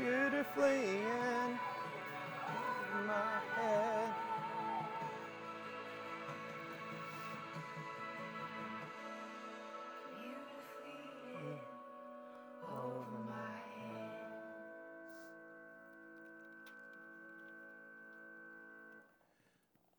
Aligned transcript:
beautifully 0.00 0.96
in 0.96 1.58
my 3.06 3.38
head. 3.56 4.08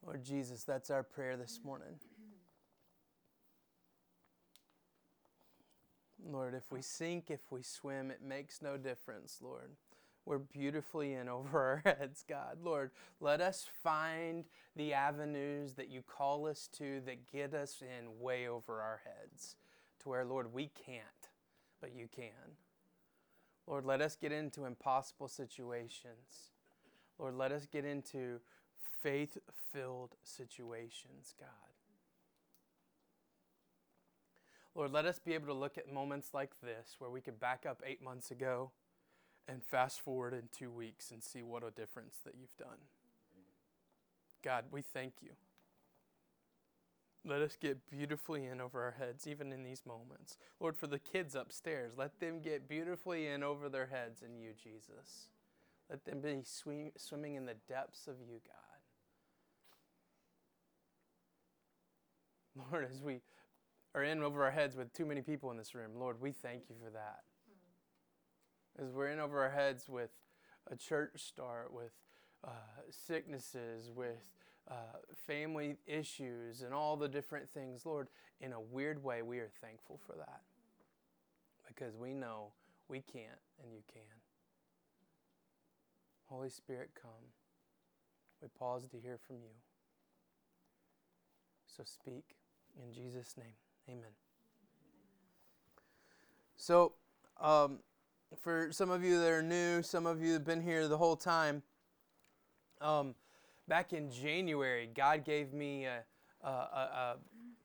Lord 0.04 0.24
Jesus, 0.24 0.64
that's 0.64 0.90
our 0.90 1.04
prayer 1.04 1.38
this 1.38 1.60
morning. 1.64 2.00
Lord, 6.26 6.54
if 6.56 6.72
we 6.72 6.82
sink, 6.82 7.30
if 7.30 7.52
we 7.52 7.62
swim, 7.62 8.10
it 8.10 8.22
makes 8.22 8.62
no 8.62 8.78
difference, 8.78 9.38
Lord. 9.42 9.72
We're 10.26 10.38
beautifully 10.38 11.14
in 11.14 11.28
over 11.28 11.60
our 11.60 11.82
heads, 11.98 12.24
God. 12.28 12.58
Lord, 12.64 12.92
let 13.20 13.42
us 13.42 13.68
find 13.84 14.46
the 14.76 14.94
avenues 14.94 15.74
that 15.74 15.90
you 15.90 16.02
call 16.02 16.48
us 16.48 16.70
to 16.78 17.02
that 17.06 17.32
get 17.32 17.54
us 17.54 17.82
in 17.82 18.20
way 18.20 18.48
over 18.48 18.82
our 18.82 19.02
heads 19.04 19.56
to 20.02 20.10
where, 20.10 20.26
Lord, 20.26 20.54
we 20.54 20.70
can't, 20.86 21.30
but 21.80 21.96
you 21.96 22.08
can. 22.14 22.56
Lord, 23.68 23.86
let 23.86 24.02
us 24.02 24.16
get 24.16 24.32
into 24.32 24.66
impossible 24.66 25.28
situations. 25.28 26.52
Lord, 27.18 27.36
let 27.36 27.52
us 27.52 27.66
get 27.66 27.86
into 27.86 28.40
faith 29.02 29.38
filled 29.72 30.16
situations, 30.24 31.34
God. 31.40 31.48
Lord, 34.74 34.92
let 34.92 35.06
us 35.06 35.20
be 35.20 35.34
able 35.34 35.48
to 35.48 35.54
look 35.54 35.78
at 35.78 35.92
moments 35.92 36.30
like 36.34 36.52
this 36.62 36.96
where 36.98 37.10
we 37.10 37.22
could 37.22 37.40
back 37.40 37.66
up 37.68 37.82
eight 37.86 38.02
months 38.02 38.32
ago 38.32 38.72
and 39.52 39.64
fast 39.64 40.02
forward 40.02 40.34
in 40.34 40.44
two 40.52 40.72
weeks 40.72 41.12
and 41.12 41.22
see 41.22 41.44
what 41.44 41.64
a 41.64 41.72
difference 41.72 42.16
that 42.24 42.36
you've 42.40 42.56
done. 42.58 42.78
God, 44.44 44.66
we 44.72 44.82
thank 44.82 45.14
you. 45.22 45.32
Let 47.24 47.42
us 47.42 47.56
get 47.60 47.90
beautifully 47.92 48.46
in 48.46 48.60
over 48.60 48.82
our 48.82 48.96
heads, 48.98 49.28
even 49.28 49.52
in 49.52 49.64
these 49.64 49.84
moments. 49.86 50.38
Lord, 50.60 50.76
for 50.76 50.88
the 50.88 50.98
kids 50.98 51.36
upstairs, 51.36 51.92
let 51.96 52.20
them 52.20 52.40
get 52.42 52.68
beautifully 52.68 53.28
in 53.28 53.44
over 53.44 53.70
their 53.70 53.88
heads 53.88 54.24
in 54.24 54.36
you, 54.40 54.54
Jesus. 54.62 55.28
Let 55.88 56.06
them 56.06 56.22
be 56.22 56.40
swim, 56.44 56.92
swimming 56.98 57.36
in 57.36 57.46
the 57.46 57.58
depths 57.68 58.08
of 58.08 58.16
you, 58.20 58.40
God. 58.48 58.56
Lord, 62.72 62.88
as 62.92 63.02
we 63.02 63.20
are 63.94 64.04
in 64.04 64.24
over 64.24 64.44
our 64.44 64.52
heads 64.52 64.76
with 64.76 64.92
too 64.94 65.06
many 65.06 65.22
people 65.22 65.52
in 65.52 65.58
this 65.58 65.76
room, 65.76 65.92
Lord, 65.96 66.20
we 66.20 66.32
thank 66.32 66.64
you 66.70 66.76
for 66.84 66.90
that. 66.92 67.20
As 68.80 68.92
we're 68.92 69.10
in 69.10 69.20
over 69.20 69.42
our 69.42 69.50
heads 69.50 69.90
with 69.90 70.12
a 70.70 70.76
church 70.76 71.12
start, 71.16 71.74
with 71.74 71.92
uh, 72.46 72.52
sicknesses, 72.90 73.92
with 73.94 74.24
uh, 74.70 74.98
family 75.28 75.78
issues, 75.86 76.62
and 76.62 76.74
all 76.74 76.96
the 76.96 77.10
different 77.10 77.50
things, 77.50 77.86
Lord, 77.86 78.08
in 78.40 78.54
a 78.54 78.60
weird 78.60 79.04
way, 79.04 79.22
we 79.22 79.40
are 79.40 79.52
thankful 79.62 80.00
for 80.06 80.16
that. 80.18 80.42
Because 81.68 81.96
we 81.96 82.14
know 82.14 82.54
we 82.88 83.02
can't 83.02 83.40
and 83.62 83.72
you 83.74 83.82
can. 83.92 84.02
Holy 86.28 86.50
Spirit, 86.50 86.92
come. 87.00 87.12
We 88.42 88.48
pause 88.48 88.88
to 88.90 88.98
hear 88.98 89.18
from 89.18 89.38
you. 89.38 89.56
So 91.68 91.84
speak 91.84 92.36
in 92.82 92.94
Jesus' 92.94 93.36
name. 93.38 93.54
Amen. 93.90 94.12
So, 96.56 96.94
um, 97.40 97.80
for 98.40 98.70
some 98.72 98.90
of 98.90 99.04
you 99.04 99.20
that 99.20 99.32
are 99.32 99.42
new, 99.42 99.82
some 99.82 100.06
of 100.06 100.22
you 100.22 100.34
have 100.34 100.46
been 100.46 100.62
here 100.62 100.88
the 100.88 100.98
whole 100.98 101.16
time, 101.16 101.64
um, 102.80 103.16
back 103.68 103.94
in 103.94 104.10
January, 104.10 104.90
God 104.94 105.24
gave 105.26 105.54
me 105.54 105.86
a, 105.86 106.04
a, 106.44 106.48
a, 106.48 107.16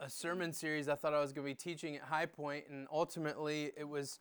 a 0.01 0.11
sermon 0.11 0.53
series 0.53 0.89
I 0.89 0.95
thought 0.95 1.15
I 1.15 1.21
was 1.21 1.33
going 1.33 1.47
to 1.47 1.51
be 1.51 1.55
teaching 1.55 1.97
at 1.97 2.03
High 2.03 2.27
Point, 2.27 2.65
and 2.71 2.87
ultimately 2.93 3.73
it 3.77 3.89
was 3.89 4.19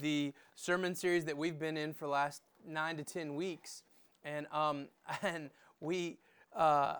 the 0.00 0.32
sermon 0.54 0.94
series 0.94 1.24
that 1.24 1.36
we've 1.36 1.58
been 1.58 1.76
in 1.76 1.92
for 1.92 2.04
the 2.06 2.10
last 2.10 2.42
nine 2.66 2.96
to 2.96 3.04
ten 3.04 3.34
weeks, 3.34 3.82
and 4.24 4.46
um, 4.52 4.88
and 5.22 5.50
we. 5.80 6.18
Uh, 6.54 6.96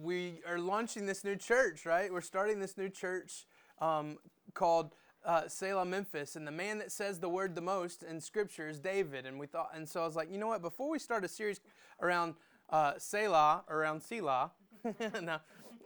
we 0.00 0.40
are 0.48 0.58
launching 0.58 1.06
this 1.06 1.24
new 1.24 1.36
church, 1.36 1.84
right? 1.84 2.10
We're 2.10 2.20
starting 2.20 2.60
this 2.60 2.78
new 2.78 2.88
church 2.88 3.46
um, 3.80 4.16
called 4.54 4.94
uh, 5.24 5.48
Selah 5.48 5.84
Memphis, 5.84 6.36
and 6.36 6.46
the 6.46 6.52
man 6.52 6.78
that 6.78 6.90
says 6.90 7.20
the 7.20 7.28
word 7.28 7.54
the 7.54 7.60
most 7.60 8.02
in 8.02 8.20
Scripture 8.20 8.68
is 8.68 8.78
David. 8.78 9.26
And 9.26 9.38
we 9.38 9.46
thought, 9.46 9.70
and 9.74 9.88
so 9.88 10.02
I 10.02 10.06
was 10.06 10.16
like, 10.16 10.30
you 10.30 10.38
know 10.38 10.48
what? 10.48 10.62
Before 10.62 10.90
we 10.90 10.98
start 10.98 11.24
a 11.24 11.28
series 11.28 11.60
around 12.00 12.34
uh, 12.70 12.94
Selah, 12.98 13.64
around 13.68 14.02
Selah, 14.02 14.52
now, 15.22 15.40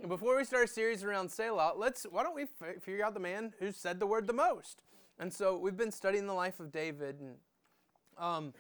before 0.08 0.36
we 0.36 0.44
start 0.44 0.64
a 0.64 0.69
series 0.69 1.04
around 1.04 1.30
Selah, 1.30 1.74
let's 1.76 2.04
why 2.04 2.22
don't 2.22 2.34
we 2.34 2.42
f- 2.42 2.82
figure 2.82 3.04
out 3.04 3.14
the 3.14 3.20
man 3.20 3.52
who 3.58 3.72
said 3.72 4.00
the 4.00 4.06
word 4.06 4.26
the 4.26 4.32
most? 4.32 4.82
And 5.19 5.32
so 5.32 5.56
we've 5.58 5.76
been 5.76 5.92
studying 5.92 6.26
the 6.26 6.34
life 6.34 6.60
of 6.60 6.70
David, 6.70 7.20
and 7.20 7.36
um, 8.18 8.54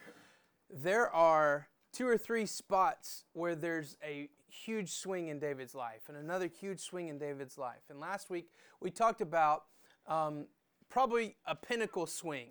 there 0.70 1.10
are 1.10 1.68
two 1.92 2.06
or 2.06 2.18
three 2.18 2.46
spots 2.46 3.24
where 3.32 3.54
there's 3.54 3.96
a 4.04 4.28
huge 4.48 4.90
swing 4.90 5.28
in 5.28 5.38
David's 5.38 5.74
life 5.74 6.02
and 6.08 6.16
another 6.16 6.46
huge 6.46 6.80
swing 6.80 7.08
in 7.08 7.18
David's 7.18 7.58
life. 7.58 7.82
And 7.90 8.00
last 8.00 8.30
week 8.30 8.48
we 8.80 8.90
talked 8.90 9.20
about 9.20 9.64
um, 10.06 10.46
probably 10.88 11.36
a 11.46 11.54
pinnacle 11.54 12.06
swing, 12.06 12.50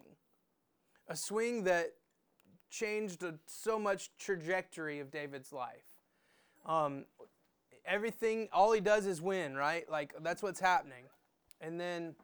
a 1.08 1.16
swing 1.16 1.64
that 1.64 1.94
changed 2.70 3.24
so 3.46 3.80
much 3.80 4.10
trajectory 4.18 5.00
of 5.00 5.12
David's 5.12 5.54
life. 5.54 5.86
Um, 6.66 7.06
everything, 7.86 8.50
all 8.52 8.72
he 8.72 8.82
does 8.82 9.06
is 9.06 9.22
win, 9.22 9.56
right? 9.56 9.90
Like 9.90 10.14
that's 10.22 10.44
what's 10.44 10.60
happening. 10.60 11.06
And 11.62 11.80
then 11.80 12.16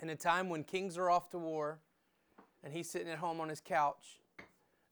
in 0.00 0.10
a 0.10 0.16
time 0.16 0.48
when 0.48 0.64
kings 0.64 0.96
are 0.96 1.10
off 1.10 1.30
to 1.30 1.38
war 1.38 1.80
and 2.62 2.72
he's 2.72 2.90
sitting 2.90 3.08
at 3.08 3.18
home 3.18 3.40
on 3.40 3.48
his 3.48 3.60
couch, 3.60 4.20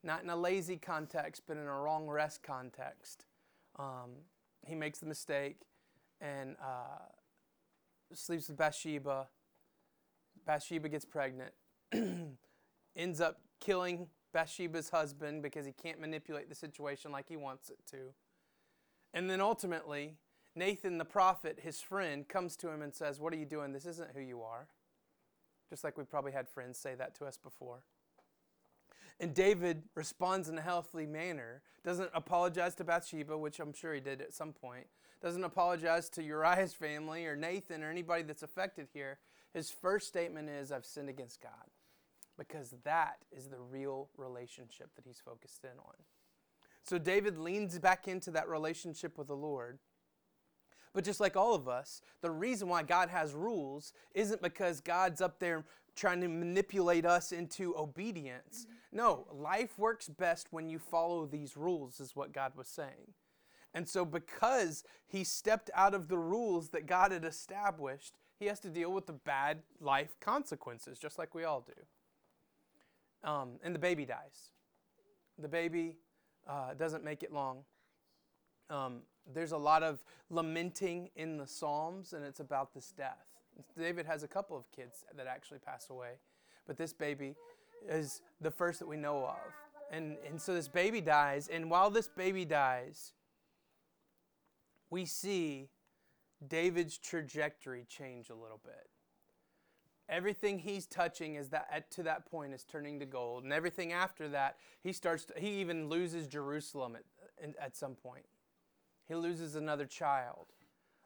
not 0.03 0.23
in 0.23 0.31
a 0.31 0.37
lazy 0.37 0.77
context, 0.77 1.43
but 1.47 1.57
in 1.57 1.67
a 1.67 1.75
wrong 1.75 2.09
rest 2.09 2.43
context. 2.43 3.25
Um, 3.79 4.11
he 4.67 4.75
makes 4.75 4.99
the 4.99 5.07
mistake 5.07 5.61
and 6.21 6.57
uh, 6.61 7.07
sleeps 8.13 8.49
with 8.49 8.57
Bathsheba. 8.57 9.29
Bathsheba 10.47 10.89
gets 10.89 11.05
pregnant, 11.05 11.53
ends 12.97 13.21
up 13.21 13.41
killing 13.61 14.09
Bathsheba's 14.33 14.89
husband 14.91 15.43
because 15.43 15.67
he 15.67 15.73
can't 15.73 16.01
manipulate 16.01 16.49
the 16.49 16.55
situation 16.55 17.13
like 17.13 17.29
he 17.29 17.37
wants 17.37 17.71
it 17.71 17.79
to. 17.91 18.15
And 19.15 19.29
then 19.29 19.41
ultimately, 19.41 20.17
Nathan 20.55 20.99
the 20.99 21.05
prophet, 21.05 21.61
his 21.63 21.81
friend, 21.81 22.27
comes 22.27 22.57
to 22.57 22.69
him 22.69 22.83
and 22.83 22.95
says, 22.95 23.21
What 23.21 23.33
are 23.33 23.37
you 23.37 23.47
doing? 23.47 23.73
This 23.73 23.87
isn't 23.87 24.11
who 24.15 24.21
you 24.21 24.43
are. 24.43 24.69
Just 25.71 25.85
like 25.85 25.97
we 25.97 26.05
probably 26.05 26.33
had 26.33 26.49
friends 26.49 26.79
say 26.79 26.95
that 26.95 27.15
to 27.17 27.25
us 27.25 27.37
before. 27.37 27.83
And 29.21 29.35
David 29.35 29.85
responds 29.95 30.49
in 30.49 30.59
a 30.59 30.63
healthy 30.63 31.07
manner, 31.07 31.63
doesn't 31.85 32.11
apologize 32.15 32.75
to 32.77 32.85
Bathsheba, 32.85 33.37
which 33.37 33.61
I'm 33.61 33.73
sure 33.73 33.95
he 33.95 34.01
did 34.01 34.21
at 34.21 34.35
some 34.35 34.53
point, 34.53 34.87
doesn't 35.23 35.45
apologize 35.45 36.09
to 36.11 36.23
Uriah's 36.23 36.73
family 36.73 37.27
or 37.27 37.37
Nathan 37.37 37.83
or 37.83 37.91
anybody 37.91 38.23
that's 38.23 38.43
affected 38.43 38.89
here. 38.93 39.19
His 39.55 39.71
first 39.71 40.09
statement 40.09 40.49
is, 40.49 40.73
I've 40.73 40.87
sinned 40.87 41.09
against 41.09 41.41
God. 41.43 41.53
Because 42.39 42.75
that 42.85 43.19
is 43.31 43.49
the 43.49 43.61
real 43.61 44.09
relationship 44.17 44.95
that 44.97 45.05
he's 45.07 45.21
focused 45.23 45.65
in 45.65 45.79
on. 45.79 45.95
So 46.83 46.99
David 46.99 47.39
leans 47.39 47.79
back 47.79 48.09
into 48.09 48.31
that 48.33 48.49
relationship 48.49 49.19
with 49.19 49.29
the 49.29 49.37
Lord. 49.37 49.79
But 50.95 51.05
just 51.05 51.21
like 51.21 51.37
all 51.37 51.55
of 51.55 51.69
us, 51.69 52.03
the 52.21 52.31
reason 52.31 52.69
why 52.69 52.83
God 52.83 53.09
has 53.09 53.35
rules 53.35 53.93
isn't 54.15 54.43
because 54.43 54.81
God's 54.81 55.21
up 55.21 55.39
there 55.39 55.65
trying 55.95 56.21
to 56.23 56.29
manipulate 56.29 57.07
us 57.07 57.33
into 57.33 57.77
obedience. 57.77 58.67
Mm-hmm. 58.67 58.97
No, 58.97 59.27
life 59.33 59.79
works 59.79 60.09
best 60.09 60.49
when 60.51 60.69
you 60.69 60.79
follow 60.79 61.27
these 61.27 61.57
rules, 61.57 62.01
is 62.01 62.17
what 62.17 62.33
God 62.33 62.53
was 62.57 62.69
saying. 62.69 63.15
And 63.75 63.89
so, 63.89 64.05
because 64.05 64.85
he 65.07 65.25
stepped 65.25 65.71
out 65.75 65.95
of 65.95 66.09
the 66.09 66.19
rules 66.19 66.71
that 66.71 66.87
God 66.87 67.11
had 67.11 67.25
established, 67.25 68.19
he 68.43 68.49
has 68.49 68.59
to 68.59 68.69
deal 68.69 68.93
with 68.93 69.07
the 69.07 69.13
bad 69.13 69.59
life 69.81 70.17
consequences, 70.21 70.99
just 70.99 71.17
like 71.17 71.33
we 71.33 71.45
all 71.45 71.65
do. 71.65 73.31
Um, 73.31 73.51
and 73.63 73.73
the 73.73 73.79
baby 73.79 74.05
dies. 74.05 74.51
The 75.39 75.47
baby 75.47 75.97
uh, 76.49 76.75
doesn't 76.75 77.05
make 77.05 77.23
it 77.23 77.33
long. 77.33 77.59
Um, 78.69 79.03
there's 79.33 79.53
a 79.53 79.57
lot 79.57 79.85
of 79.85 80.03
lamenting 80.29 81.11
in 81.15 81.37
the 81.37 81.47
Psalms, 81.47 82.15
and 82.15 82.25
it's 82.25 82.41
about 82.41 82.75
this 82.75 82.93
death. 82.97 83.29
David 83.79 84.07
has 84.07 84.25
a 84.25 84.29
couple 84.29 84.57
of 84.57 84.65
kids 84.73 85.05
that 85.17 85.29
actually 85.29 85.61
pass 85.61 85.89
away, 85.89 86.15
but 86.67 86.77
this 86.77 86.93
baby 86.93 87.37
is 87.89 88.23
the 88.41 88.51
first 88.51 88.81
that 88.81 88.89
we 88.89 88.97
know 88.97 89.25
of. 89.25 89.37
And, 89.93 90.17
and 90.29 90.41
so 90.41 90.53
this 90.53 90.67
baby 90.67 91.01
dies, 91.01 91.47
and 91.47 91.71
while 91.71 91.91
this 91.91 92.09
baby 92.09 92.45
dies, 92.45 93.13
we 94.91 95.05
see 95.05 95.69
David's 96.49 96.99
trajectory 96.99 97.85
change 97.89 98.31
a 98.31 98.35
little 98.35 98.61
bit. 98.65 98.89
Everything 100.09 100.59
he's 100.59 100.87
touching 100.87 101.37
is 101.37 101.49
that 101.51 101.69
at, 101.73 101.91
to 101.93 102.03
that 102.03 102.31
point 102.31 102.53
is 102.53 102.65
turning 102.65 102.99
to 103.01 103.07
gold, 103.07 103.45
and 103.45 103.53
everything 103.53 103.93
after 103.93 104.29
that, 104.29 104.57
he 104.83 104.93
starts. 104.93 105.25
To, 105.27 105.35
he 105.39 105.61
even 105.61 105.89
loses 105.89 106.27
Jerusalem 106.27 106.97
at, 106.97 107.55
at 107.61 107.77
some 107.77 107.95
point. 107.95 108.27
He 109.07 109.15
loses 109.15 109.55
another 109.55 109.87
child. 109.87 110.47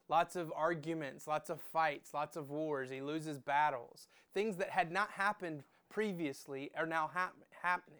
Lots 0.09 0.35
of 0.35 0.51
arguments, 0.55 1.27
lots 1.27 1.49
of 1.49 1.61
fights, 1.61 2.13
lots 2.13 2.37
of 2.37 2.49
wars. 2.49 2.89
He 2.89 3.01
loses 3.01 3.39
battles. 3.39 4.07
Things 4.33 4.55
that 4.57 4.69
had 4.69 4.91
not 4.91 5.11
happened 5.11 5.63
previously 5.89 6.71
are 6.77 6.85
now 6.85 7.09
hap- 7.13 7.35
happening. 7.61 7.99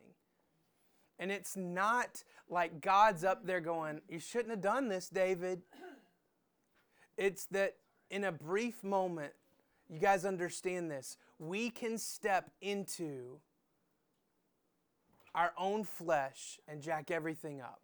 And 1.20 1.32
it's 1.32 1.58
not 1.58 2.24
like 2.50 2.82
God's 2.82 3.24
up 3.24 3.46
there 3.46 3.60
going, 3.60 4.02
You 4.08 4.20
shouldn't 4.20 4.52
have 4.52 4.62
done 4.62 4.88
this, 4.88 5.10
David. 5.10 5.62
It's 7.18 7.46
that 7.48 7.76
in 8.10 8.24
a 8.24 8.32
brief 8.32 8.84
moment, 8.84 9.34
you 9.90 10.00
guys 10.00 10.26
understand 10.26 10.92
this. 10.92 11.18
We 11.40 11.70
can 11.70 11.98
step 11.98 12.52
into 12.62 13.40
our 15.34 15.54
own 15.58 15.84
flesh 15.84 16.60
and 16.68 16.82
jack 16.82 17.12
everything 17.12 17.62
up. 17.62 17.82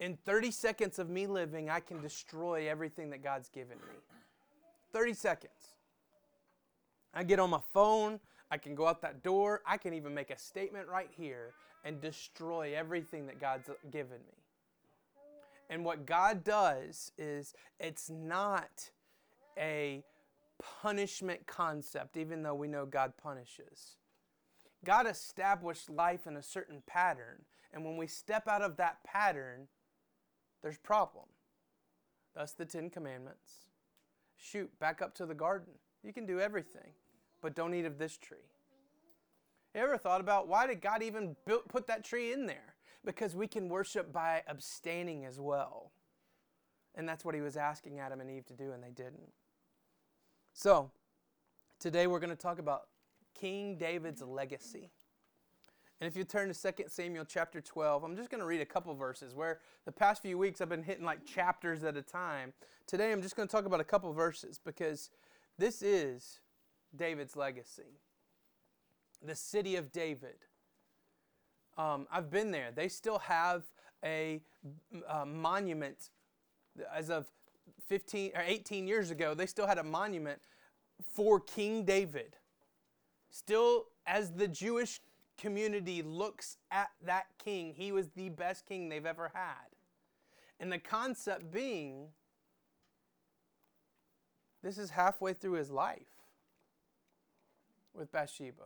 In 0.00 0.16
30 0.16 0.50
seconds 0.50 0.98
of 0.98 1.08
me 1.08 1.26
living, 1.26 1.70
I 1.70 1.80
can 1.80 2.00
destroy 2.00 2.68
everything 2.68 3.10
that 3.10 3.22
God's 3.22 3.48
given 3.48 3.78
me. 3.78 3.94
30 4.92 5.14
seconds. 5.14 5.52
I 7.12 7.22
get 7.22 7.38
on 7.38 7.50
my 7.50 7.60
phone, 7.72 8.20
I 8.50 8.58
can 8.58 8.74
go 8.74 8.86
out 8.86 9.00
that 9.02 9.22
door, 9.22 9.62
I 9.66 9.76
can 9.76 9.94
even 9.94 10.14
make 10.14 10.30
a 10.30 10.38
statement 10.38 10.88
right 10.88 11.10
here 11.16 11.54
and 11.84 12.00
destroy 12.00 12.74
everything 12.76 13.26
that 13.26 13.40
God's 13.40 13.70
given 13.90 14.18
me. 14.18 14.43
And 15.70 15.84
what 15.84 16.06
God 16.06 16.44
does 16.44 17.10
is 17.16 17.54
it's 17.80 18.10
not 18.10 18.90
a 19.58 20.04
punishment 20.82 21.46
concept, 21.46 22.16
even 22.16 22.42
though 22.42 22.54
we 22.54 22.68
know 22.68 22.86
God 22.86 23.14
punishes. 23.20 23.96
God 24.84 25.06
established 25.06 25.88
life 25.88 26.26
in 26.26 26.36
a 26.36 26.42
certain 26.42 26.82
pattern, 26.86 27.42
and 27.72 27.84
when 27.84 27.96
we 27.96 28.06
step 28.06 28.46
out 28.46 28.62
of 28.62 28.76
that 28.76 29.02
pattern, 29.04 29.68
there's 30.62 30.78
problem. 30.78 31.24
Thus 32.34 32.52
the 32.52 32.64
Ten 32.64 32.90
Commandments. 32.90 33.66
Shoot, 34.36 34.70
back 34.78 35.00
up 35.00 35.14
to 35.14 35.26
the 35.26 35.34
garden. 35.34 35.72
You 36.02 36.12
can 36.12 36.26
do 36.26 36.40
everything, 36.40 36.92
but 37.40 37.54
don't 37.54 37.74
eat 37.74 37.86
of 37.86 37.98
this 37.98 38.18
tree. 38.18 38.50
You 39.74 39.80
ever 39.80 39.96
thought 39.96 40.20
about 40.20 40.48
why 40.48 40.66
did 40.66 40.80
God 40.80 41.02
even 41.02 41.34
put 41.68 41.86
that 41.86 42.04
tree 42.04 42.32
in 42.32 42.46
there? 42.46 42.73
Because 43.04 43.36
we 43.36 43.46
can 43.46 43.68
worship 43.68 44.12
by 44.12 44.42
abstaining 44.48 45.24
as 45.24 45.38
well. 45.38 45.92
And 46.94 47.08
that's 47.08 47.24
what 47.24 47.34
he 47.34 47.40
was 47.40 47.56
asking 47.56 47.98
Adam 47.98 48.20
and 48.20 48.30
Eve 48.30 48.46
to 48.46 48.54
do, 48.54 48.72
and 48.72 48.82
they 48.82 48.90
didn't. 48.90 49.32
So, 50.52 50.90
today 51.80 52.06
we're 52.06 52.20
going 52.20 52.30
to 52.30 52.36
talk 52.36 52.58
about 52.58 52.82
King 53.34 53.76
David's 53.76 54.22
legacy. 54.22 54.90
And 56.00 56.08
if 56.08 56.16
you 56.16 56.24
turn 56.24 56.52
to 56.52 56.72
2 56.72 56.84
Samuel 56.88 57.24
chapter 57.24 57.60
12, 57.60 58.04
I'm 58.04 58.16
just 58.16 58.30
going 58.30 58.40
to 58.40 58.46
read 58.46 58.60
a 58.60 58.66
couple 58.66 58.94
verses 58.94 59.34
where 59.34 59.60
the 59.84 59.92
past 59.92 60.22
few 60.22 60.36
weeks 60.36 60.60
I've 60.60 60.68
been 60.68 60.82
hitting 60.82 61.04
like 61.04 61.24
chapters 61.24 61.82
at 61.84 61.96
a 61.96 62.02
time. 62.02 62.52
Today 62.86 63.12
I'm 63.12 63.22
just 63.22 63.36
going 63.36 63.48
to 63.48 63.52
talk 63.52 63.64
about 63.64 63.80
a 63.80 63.84
couple 63.84 64.12
verses 64.12 64.58
because 64.62 65.10
this 65.56 65.82
is 65.82 66.40
David's 66.94 67.36
legacy. 67.36 68.00
The 69.24 69.34
city 69.34 69.76
of 69.76 69.92
David. 69.92 70.36
Um, 71.76 72.06
I've 72.12 72.30
been 72.30 72.50
there. 72.50 72.70
They 72.74 72.88
still 72.88 73.18
have 73.18 73.64
a, 74.04 74.40
a 75.08 75.26
monument 75.26 76.10
as 76.94 77.10
of 77.10 77.26
15 77.86 78.32
or 78.34 78.42
18 78.42 78.86
years 78.86 79.10
ago, 79.10 79.34
they 79.34 79.46
still 79.46 79.66
had 79.66 79.78
a 79.78 79.82
monument 79.82 80.40
for 81.12 81.40
King 81.40 81.84
David. 81.84 82.36
Still, 83.30 83.86
as 84.06 84.32
the 84.32 84.48
Jewish 84.48 85.00
community 85.36 86.02
looks 86.02 86.56
at 86.70 86.88
that 87.04 87.26
king, 87.42 87.74
he 87.76 87.92
was 87.92 88.08
the 88.10 88.28
best 88.28 88.66
king 88.66 88.88
they've 88.88 89.06
ever 89.06 89.30
had. 89.34 89.68
And 90.60 90.70
the 90.70 90.78
concept 90.78 91.50
being, 91.50 92.08
this 94.62 94.78
is 94.78 94.90
halfway 94.90 95.32
through 95.32 95.54
his 95.54 95.70
life 95.70 96.06
with 97.92 98.10
Bathsheba. 98.12 98.64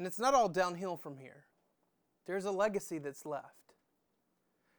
And 0.00 0.06
it's 0.06 0.18
not 0.18 0.32
all 0.32 0.48
downhill 0.48 0.96
from 0.96 1.18
here. 1.18 1.44
There's 2.24 2.46
a 2.46 2.50
legacy 2.50 2.96
that's 2.96 3.26
left. 3.26 3.74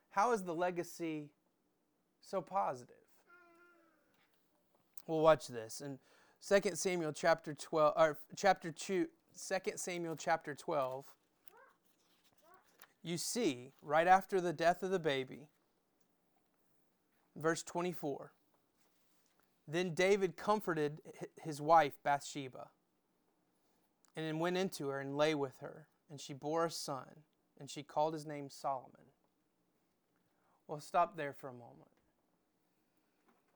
How 0.10 0.34
is 0.34 0.42
the 0.42 0.56
legacy 0.56 1.30
so 2.22 2.42
positive? 2.42 2.96
We'll 5.06 5.20
watch 5.20 5.46
this. 5.48 5.80
In 5.80 6.00
2 6.48 6.72
Samuel 6.74 7.14
chapter 7.14 7.54
12 7.54 7.94
or 7.96 8.18
chapter 8.36 8.72
2 8.72 9.06
2 9.38 9.72
Samuel 9.76 10.16
chapter 10.16 10.56
12 10.56 11.06
you 13.04 13.20
see 13.20 13.74
right 13.84 14.08
after 14.08 14.42
the 14.42 14.54
death 14.54 14.82
of 14.82 14.90
the 14.90 15.00
baby 15.00 15.50
verse 17.36 17.62
24 17.62 18.32
then 19.68 19.94
David 19.94 20.36
comforted 20.36 21.00
his 21.44 21.62
wife 21.62 21.94
Bathsheba 22.04 22.70
and 24.16 24.26
then 24.26 24.40
went 24.40 24.58
into 24.58 24.90
her 24.90 25.00
and 25.00 25.18
lay 25.18 25.36
with 25.36 25.60
her 25.60 25.88
and 26.10 26.20
she 26.20 26.34
bore 26.34 26.66
a 26.66 26.72
son 26.72 27.24
and 27.60 27.70
she 27.70 27.84
called 27.84 28.14
his 28.14 28.26
name 28.26 28.50
Solomon 28.50 29.12
well, 30.72 30.80
stop 30.80 31.18
there 31.18 31.34
for 31.34 31.50
a 31.50 31.54
moment. 31.54 31.92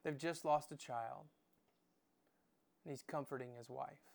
They've 0.04 0.18
just 0.18 0.44
lost 0.44 0.70
a 0.74 0.76
child, 0.76 1.28
and 2.84 2.92
he's 2.92 3.04
comforting 3.04 3.54
his 3.58 3.70
wife. 3.70 4.12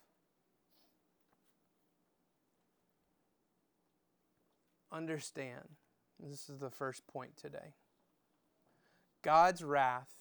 Understand, 4.92 5.76
this 6.22 6.50
is 6.50 6.58
the 6.58 6.68
first 6.68 7.06
point 7.06 7.38
today. 7.38 7.72
God's 9.22 9.64
wrath 9.64 10.16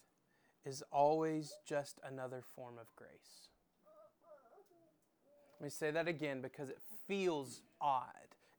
is 0.66 0.82
always 0.90 1.52
just 1.68 2.00
another 2.02 2.42
form 2.56 2.76
of 2.80 2.96
grace. 2.96 3.49
Let 5.60 5.66
me 5.66 5.70
say 5.70 5.92
that 5.92 6.08
again 6.08 6.42
because 6.42 6.70
it 6.70 6.80
feels 7.08 7.62
odd 7.82 8.06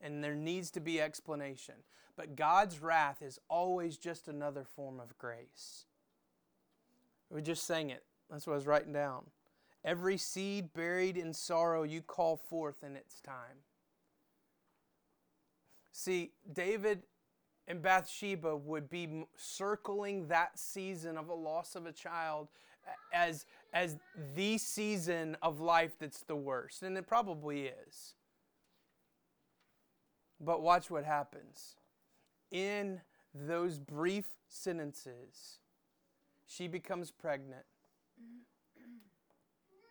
and 0.00 0.23
there 0.23 0.35
needs 0.35 0.70
to 0.73 0.81
be 0.81 1.00
explanation. 1.00 1.76
But 2.17 2.37
God's 2.37 2.81
wrath 2.81 3.23
is 3.23 3.38
always 3.49 3.97
just 3.97 4.29
another 4.29 4.64
form 4.64 5.00
of 5.00 5.17
grace. 5.17 5.85
We 7.31 7.43
just 7.43 7.67
sang 7.67 7.91
it. 7.91 8.05
That's 8.31 8.47
what 8.47 8.55
I 8.55 8.56
was 8.56 8.67
writing 8.67 8.93
down. 8.93 9.25
Every 9.85 10.19
seed 10.19 10.75
buried 10.75 11.17
in 11.17 11.32
sorrow 11.32 11.85
you 11.85 12.02
call 12.02 12.37
forth 12.37 12.85
in 12.85 12.97
its 12.97 13.21
time. 13.21 13.64
See, 15.92 16.33
David 16.52 17.04
and 17.66 17.80
Bathsheba 17.80 18.57
would 18.57 18.90
be 18.90 19.25
circling 19.37 20.28
that 20.28 20.59
season 20.59 21.16
of 21.16 21.28
a 21.28 21.35
loss 21.35 21.76
of 21.76 21.87
a 21.87 21.92
child 21.92 22.49
as, 23.12 23.47
as 23.73 23.97
the 24.35 24.59
season 24.59 25.37
of 25.42 25.61
life 25.61 25.92
that's 25.99 26.20
the 26.20 26.37
worst. 26.37 26.82
And 26.82 26.97
it 26.97 27.06
probably 27.06 27.66
is. 27.66 28.14
But 30.40 30.62
watch 30.62 30.90
what 30.90 31.04
happens. 31.04 31.76
In 32.50 33.00
those 33.35 33.78
brief 33.78 34.26
sentences, 34.49 35.59
she 36.47 36.66
becomes 36.66 37.11
pregnant. 37.11 37.64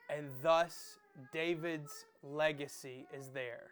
And 0.09 0.29
thus, 0.41 0.97
David's 1.31 2.05
legacy 2.23 3.05
is 3.15 3.29
there. 3.29 3.71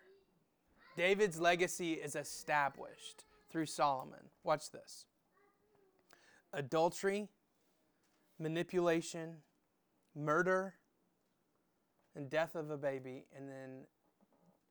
David's 0.96 1.40
legacy 1.40 1.94
is 1.94 2.16
established 2.16 3.26
through 3.50 3.66
Solomon. 3.66 4.30
Watch 4.44 4.72
this 4.72 5.06
adultery, 6.54 7.28
manipulation, 8.40 9.38
murder, 10.16 10.76
and 12.16 12.30
death 12.30 12.56
of 12.56 12.70
a 12.70 12.78
baby, 12.78 13.26
and 13.36 13.48
then 13.48 13.86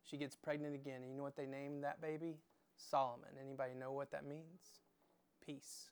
she 0.03 0.17
gets 0.17 0.37
pregnant 0.37 0.75
again. 0.75 1.03
And 1.03 1.11
you 1.11 1.17
know 1.17 1.23
what 1.23 1.37
they 1.37 1.47
named 1.47 1.85
that 1.85 2.01
baby? 2.01 2.39
Solomon. 2.77 3.31
Anybody 3.41 3.75
know 3.75 3.93
what 3.93 4.11
that 4.13 4.27
means? 4.27 4.81
Peace. 5.45 5.91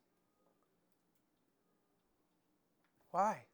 Why? 3.11 3.45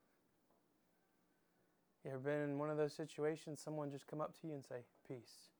You 2.04 2.12
ever 2.12 2.20
been 2.20 2.42
in 2.42 2.58
one 2.58 2.70
of 2.70 2.78
those 2.78 2.94
situations, 2.94 3.60
someone 3.62 3.90
just 3.90 4.06
come 4.06 4.22
up 4.22 4.32
to 4.40 4.46
you 4.46 4.54
and 4.54 4.64
say, 4.64 4.84
peace? 5.06 5.50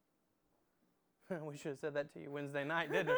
we 1.42 1.56
should 1.56 1.72
have 1.72 1.78
said 1.78 1.94
that 1.94 2.12
to 2.14 2.20
you 2.20 2.30
Wednesday 2.30 2.64
night, 2.64 2.90
didn't 2.90 3.08
we? 3.08 3.14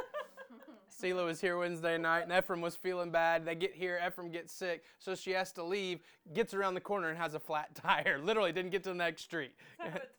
Selah 0.93 1.25
was 1.25 1.41
here 1.41 1.57
Wednesday 1.59 1.97
night, 1.99 2.23
and 2.23 2.33
Ephraim 2.33 2.61
was 2.61 2.77
feeling 2.77 3.11
bad. 3.11 3.45
They 3.45 3.55
get 3.55 3.75
here, 3.75 4.01
Ephraim 4.07 4.31
gets 4.31 4.53
sick, 4.53 4.85
so 4.99 5.15
she 5.15 5.33
has 5.33 5.53
to 5.53 5.63
leave, 5.63 6.01
gets 6.35 6.55
around 6.55 6.75
the 6.75 6.81
corner, 6.81 7.09
and 7.09 7.19
has 7.19 7.35
a 7.35 7.41
flat 7.41 7.75
tire. 7.75 8.21
Literally 8.23 8.53
didn't 8.53 8.71
get 8.71 8.83
to 8.85 8.91
the 8.91 8.95
next 8.95 9.23
street. 9.23 9.53
it 9.81 10.11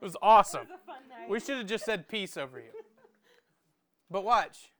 was 0.00 0.16
awesome. 0.22 0.62
It 0.62 1.28
was 1.28 1.30
we 1.30 1.40
should 1.40 1.58
have 1.58 1.66
just 1.66 1.84
said 1.84 2.08
peace 2.08 2.36
over 2.36 2.58
you. 2.58 2.70
But 4.10 4.24
watch. 4.24 4.70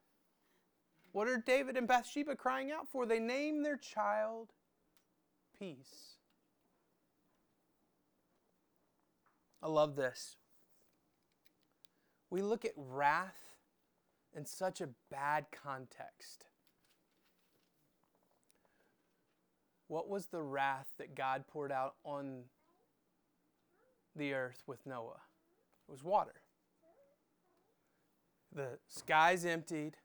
What 1.12 1.28
are 1.28 1.38
David 1.38 1.76
and 1.76 1.88
Bathsheba 1.88 2.37
crying 2.37 2.71
out 2.71 2.88
for? 2.88 3.07
They 3.07 3.19
name 3.19 3.62
their 3.62 3.76
child 3.76 4.52
peace. 5.59 6.16
I 9.62 9.69
love 9.69 9.97
this. 9.97 10.37
We 12.37 12.43
look 12.43 12.66
at 12.66 12.75
wrath 12.76 13.57
in 14.37 14.45
such 14.45 14.83
a 14.83 14.90
bad 15.11 15.47
context. 15.50 16.45
What 19.88 20.11
was 20.11 20.26
the 20.26 20.43
wrath 20.43 20.88
that 20.99 21.14
God 21.14 21.47
poured 21.49 21.73
out 21.73 21.95
on 22.05 22.43
the 24.14 24.35
earth 24.35 24.62
with 24.66 24.85
Noah? 24.85 25.23
It 25.88 25.93
was 25.93 26.05
water. 26.05 26.43
The 28.55 28.81
skies 28.87 29.47
emptied, 29.47 29.97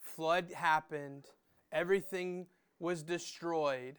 flood 0.00 0.52
happened, 0.54 1.26
everything 1.70 2.46
was 2.78 3.02
destroyed. 3.02 3.96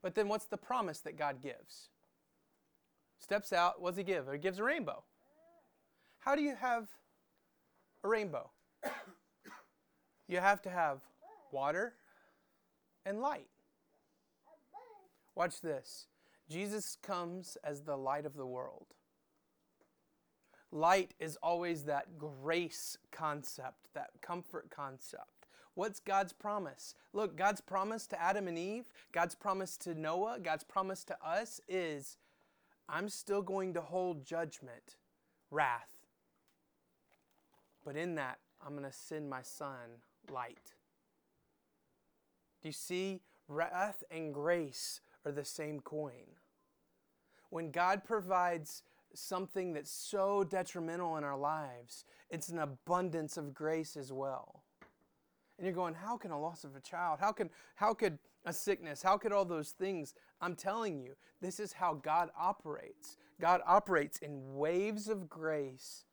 But 0.00 0.14
then 0.14 0.28
what's 0.28 0.46
the 0.46 0.56
promise 0.56 1.00
that 1.00 1.18
God 1.18 1.42
gives? 1.42 1.90
Steps 3.18 3.52
out, 3.52 3.82
what 3.82 3.90
does 3.90 3.98
he 3.98 4.04
give? 4.04 4.24
He 4.32 4.38
gives 4.38 4.58
a 4.58 4.64
rainbow. 4.64 5.04
How 6.28 6.34
do 6.34 6.42
you 6.42 6.56
have 6.56 6.88
a 8.04 8.08
rainbow? 8.08 8.50
you 10.28 10.36
have 10.36 10.60
to 10.60 10.68
have 10.68 11.00
water 11.52 11.94
and 13.06 13.22
light. 13.22 13.48
Watch 15.34 15.62
this. 15.62 16.06
Jesus 16.46 16.98
comes 17.02 17.56
as 17.64 17.80
the 17.80 17.96
light 17.96 18.26
of 18.26 18.36
the 18.36 18.44
world. 18.44 18.88
Light 20.70 21.14
is 21.18 21.38
always 21.42 21.84
that 21.84 22.18
grace 22.18 22.98
concept, 23.10 23.88
that 23.94 24.10
comfort 24.20 24.68
concept. 24.68 25.46
What's 25.72 25.98
God's 25.98 26.34
promise? 26.34 26.94
Look, 27.14 27.38
God's 27.38 27.62
promise 27.62 28.06
to 28.08 28.20
Adam 28.20 28.48
and 28.48 28.58
Eve, 28.58 28.92
God's 29.12 29.34
promise 29.34 29.78
to 29.78 29.94
Noah, 29.94 30.40
God's 30.42 30.64
promise 30.64 31.04
to 31.04 31.16
us 31.26 31.58
is 31.66 32.18
I'm 32.86 33.08
still 33.08 33.40
going 33.40 33.72
to 33.72 33.80
hold 33.80 34.26
judgment, 34.26 34.96
wrath. 35.50 35.97
But 37.88 37.96
in 37.96 38.16
that, 38.16 38.38
I'm 38.60 38.76
going 38.76 38.84
to 38.84 38.92
send 38.92 39.30
my 39.30 39.40
son 39.40 40.02
light. 40.30 40.74
Do 42.60 42.68
you 42.68 42.72
see? 42.72 43.22
Wrath 43.48 44.04
and 44.10 44.34
grace 44.34 45.00
are 45.24 45.32
the 45.32 45.42
same 45.42 45.80
coin. 45.80 46.36
When 47.48 47.70
God 47.70 48.04
provides 48.04 48.82
something 49.14 49.72
that's 49.72 49.90
so 49.90 50.44
detrimental 50.44 51.16
in 51.16 51.24
our 51.24 51.38
lives, 51.38 52.04
it's 52.28 52.50
an 52.50 52.58
abundance 52.58 53.38
of 53.38 53.54
grace 53.54 53.96
as 53.96 54.12
well. 54.12 54.64
And 55.56 55.64
you're 55.64 55.74
going, 55.74 55.94
how 55.94 56.18
can 56.18 56.30
a 56.30 56.38
loss 56.38 56.64
of 56.64 56.76
a 56.76 56.80
child? 56.80 57.20
How 57.20 57.32
can 57.32 57.48
how 57.76 57.94
could 57.94 58.18
a 58.44 58.52
sickness? 58.52 59.02
How 59.02 59.16
could 59.16 59.32
all 59.32 59.46
those 59.46 59.70
things? 59.70 60.12
I'm 60.42 60.56
telling 60.56 60.98
you, 60.98 61.14
this 61.40 61.58
is 61.58 61.72
how 61.72 61.94
God 61.94 62.28
operates. 62.38 63.16
God 63.40 63.62
operates 63.66 64.18
in 64.18 64.56
waves 64.56 65.08
of 65.08 65.30
grace. 65.30 66.04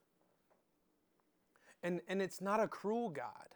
And, 1.86 2.02
and 2.08 2.20
it's 2.20 2.42
not 2.42 2.60
a 2.60 2.68
cruel 2.68 3.10
God. 3.10 3.54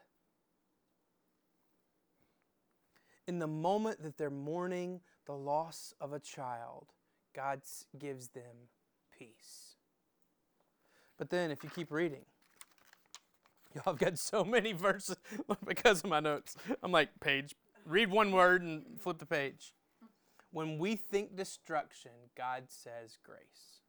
In 3.27 3.39
the 3.39 3.47
moment 3.47 4.03
that 4.03 4.19
they're 4.19 4.29
mourning 4.29 5.01
the 5.25 5.33
loss 5.33 5.95
of 5.99 6.13
a 6.13 6.19
child, 6.19 6.93
God 7.35 7.61
gives 7.97 8.27
them 8.29 8.69
peace. 9.17 9.77
But 11.17 11.31
then, 11.31 11.49
if 11.49 11.63
you 11.63 11.71
keep 11.71 11.91
reading, 11.91 12.25
y'all 13.73 13.93
have 13.93 13.97
got 13.97 14.19
so 14.19 14.43
many 14.43 14.73
verses 14.73 15.17
because 15.65 16.03
of 16.03 16.09
my 16.11 16.19
notes. 16.19 16.55
I'm 16.83 16.91
like, 16.91 17.09
page, 17.19 17.55
read 17.83 18.11
one 18.11 18.31
word 18.31 18.61
and 18.61 18.83
flip 18.99 19.17
the 19.17 19.25
page. 19.25 19.73
When 20.51 20.77
we 20.77 20.95
think 20.95 21.35
destruction, 21.35 22.11
God 22.37 22.65
says 22.67 23.17
grace. 23.23 23.79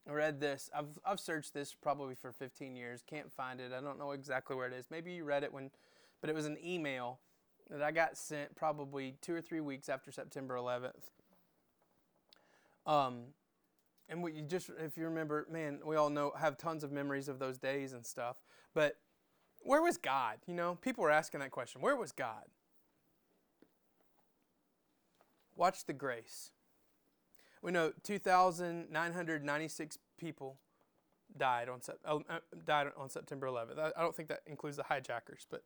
read 0.13 0.39
this. 0.39 0.69
I've, 0.75 0.99
I've 1.05 1.19
searched 1.19 1.53
this 1.53 1.73
probably 1.73 2.15
for 2.15 2.31
15 2.31 2.75
years. 2.75 3.03
Can't 3.05 3.31
find 3.31 3.59
it. 3.59 3.71
I 3.71 3.81
don't 3.81 3.99
know 3.99 4.11
exactly 4.11 4.55
where 4.55 4.67
it 4.67 4.73
is. 4.73 4.85
Maybe 4.89 5.11
you 5.11 5.23
read 5.23 5.43
it 5.43 5.53
when, 5.53 5.71
but 6.21 6.29
it 6.29 6.35
was 6.35 6.45
an 6.45 6.57
email 6.63 7.19
that 7.69 7.81
I 7.81 7.91
got 7.91 8.17
sent 8.17 8.55
probably 8.55 9.15
two 9.21 9.33
or 9.33 9.41
three 9.41 9.61
weeks 9.61 9.89
after 9.89 10.11
September 10.11 10.55
11th. 10.55 11.09
Um, 12.85 13.25
and 14.09 14.21
we 14.21 14.33
you 14.33 14.41
just, 14.41 14.69
if 14.79 14.97
you 14.97 15.05
remember, 15.05 15.47
man, 15.49 15.79
we 15.85 15.95
all 15.95 16.09
know 16.09 16.33
have 16.37 16.57
tons 16.57 16.83
of 16.83 16.91
memories 16.91 17.27
of 17.29 17.39
those 17.39 17.57
days 17.57 17.93
and 17.93 18.05
stuff. 18.05 18.37
But 18.73 18.97
where 19.59 19.81
was 19.81 19.97
God? 19.97 20.37
You 20.47 20.53
know, 20.53 20.75
people 20.81 21.03
were 21.03 21.11
asking 21.11 21.39
that 21.39 21.51
question. 21.51 21.81
Where 21.81 21.95
was 21.95 22.11
God? 22.11 22.45
Watch 25.55 25.85
the 25.85 25.93
grace. 25.93 26.51
We 27.61 27.71
know 27.71 27.91
2,996 28.03 29.97
people 30.17 30.57
died 31.37 31.69
on 31.69 31.79
uh, 32.05 32.19
died 32.65 32.87
on 32.97 33.09
September 33.09 33.47
11th. 33.47 33.93
I 33.95 34.01
don't 34.01 34.15
think 34.15 34.29
that 34.29 34.41
includes 34.47 34.77
the 34.77 34.83
hijackers, 34.83 35.45
but 35.49 35.63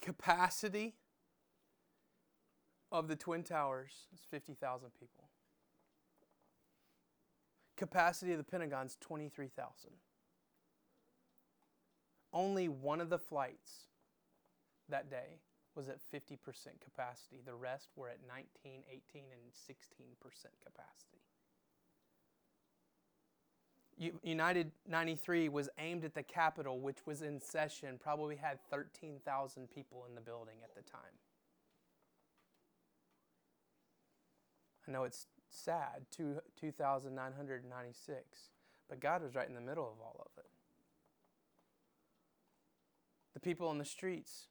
capacity 0.00 0.94
of 2.92 3.08
the 3.08 3.16
Twin 3.16 3.42
Towers 3.42 4.06
is 4.14 4.20
50,000 4.30 4.90
people. 5.00 5.28
Capacity 7.76 8.32
of 8.32 8.38
the 8.38 8.44
Pentagon 8.44 8.86
is 8.86 8.96
23,000. 9.00 9.90
Only 12.32 12.68
one 12.68 13.00
of 13.00 13.10
the 13.10 13.18
flights 13.18 13.86
that 14.88 15.10
day 15.10 15.40
was 15.76 15.88
at 15.88 16.00
50% 16.12 16.38
capacity. 16.82 17.40
The 17.44 17.54
rest 17.54 17.90
were 17.96 18.08
at 18.08 18.18
19, 18.26 18.82
18, 18.90 19.24
and 19.30 19.52
16% 19.52 20.16
capacity. 20.64 21.20
United 24.22 24.72
93 24.86 25.48
was 25.48 25.70
aimed 25.78 26.04
at 26.04 26.12
the 26.14 26.22
Capitol, 26.22 26.80
which 26.80 27.06
was 27.06 27.22
in 27.22 27.40
session, 27.40 27.98
probably 27.98 28.36
had 28.36 28.60
13,000 28.70 29.70
people 29.70 30.04
in 30.08 30.14
the 30.14 30.20
building 30.20 30.56
at 30.62 30.74
the 30.74 30.82
time. 30.82 31.00
I 34.86 34.90
know 34.92 35.04
it's 35.04 35.26
sad, 35.48 36.04
2,996, 36.10 38.50
but 38.88 39.00
God 39.00 39.22
was 39.22 39.34
right 39.34 39.48
in 39.48 39.54
the 39.54 39.62
middle 39.62 39.84
of 39.84 39.98
all 40.00 40.20
of 40.20 40.28
it. 40.38 40.50
The 43.32 43.40
people 43.40 43.68
on 43.68 43.78
the 43.78 43.84
streets. 43.84 44.48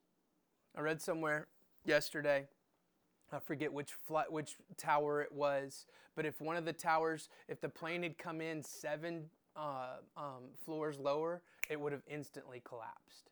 I 0.75 0.82
read 0.82 1.01
somewhere 1.01 1.48
yesterday 1.86 2.48
I 3.32 3.39
forget 3.39 3.74
which 3.74 3.91
flight, 3.94 4.32
which 4.32 4.55
tower 4.77 5.22
it 5.22 5.32
was, 5.32 5.86
but 6.15 6.25
if 6.25 6.39
one 6.41 6.55
of 6.55 6.65
the 6.65 6.74
towers, 6.74 7.29
if 7.48 7.60
the 7.60 7.70
plane 7.70 8.03
had 8.03 8.17
come 8.17 8.39
in 8.39 8.63
seven 8.63 9.25
uh, 9.55 9.98
um, 10.15 10.44
floors 10.63 11.00
lower, 11.00 11.41
it 11.70 11.79
would 11.79 11.91
have 11.91 12.03
instantly 12.08 12.62
collapsed. 12.63 13.32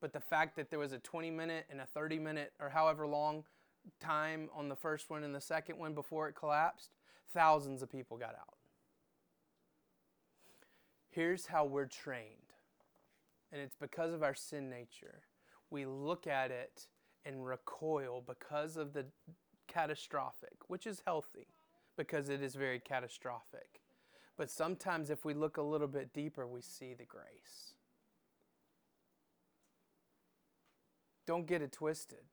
But 0.00 0.12
the 0.12 0.20
fact 0.20 0.56
that 0.56 0.70
there 0.70 0.78
was 0.78 0.92
a 0.92 0.98
20 0.98 1.30
minute 1.30 1.66
and 1.70 1.80
a 1.80 1.86
30 1.86 2.18
minute 2.18 2.52
or 2.60 2.68
however 2.68 3.06
long 3.06 3.44
time 3.98 4.48
on 4.54 4.68
the 4.68 4.76
first 4.76 5.10
one 5.10 5.24
and 5.24 5.34
the 5.34 5.40
second 5.40 5.78
one 5.78 5.94
before 5.94 6.28
it 6.28 6.34
collapsed, 6.34 6.90
thousands 7.32 7.82
of 7.82 7.90
people 7.90 8.16
got 8.16 8.34
out. 8.34 8.56
Here's 11.10 11.46
how 11.46 11.64
we're 11.64 11.86
trained, 11.86 12.52
and 13.50 13.60
it's 13.60 13.74
because 13.74 14.12
of 14.12 14.22
our 14.22 14.34
sin 14.34 14.70
nature. 14.70 15.22
We 15.70 15.86
look 15.86 16.26
at 16.26 16.50
it 16.50 16.86
and 17.24 17.44
recoil 17.44 18.22
because 18.26 18.76
of 18.76 18.92
the 18.92 19.06
catastrophic, 19.66 20.56
which 20.68 20.86
is 20.86 21.02
healthy 21.04 21.48
because 21.96 22.28
it 22.28 22.42
is 22.42 22.54
very 22.54 22.78
catastrophic. 22.78 23.80
But 24.36 24.50
sometimes, 24.50 25.10
if 25.10 25.24
we 25.24 25.34
look 25.34 25.56
a 25.56 25.62
little 25.62 25.88
bit 25.88 26.12
deeper, 26.12 26.46
we 26.46 26.62
see 26.62 26.94
the 26.94 27.04
grace. 27.04 27.74
Don't 31.26 31.46
get 31.46 31.60
it 31.60 31.72
twisted. 31.72 32.24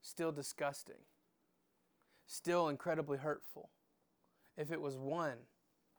Still 0.00 0.32
disgusting. 0.32 1.02
Still 2.26 2.68
incredibly 2.68 3.18
hurtful. 3.18 3.70
If 4.56 4.70
it 4.70 4.80
was 4.80 4.96
one, 4.96 5.38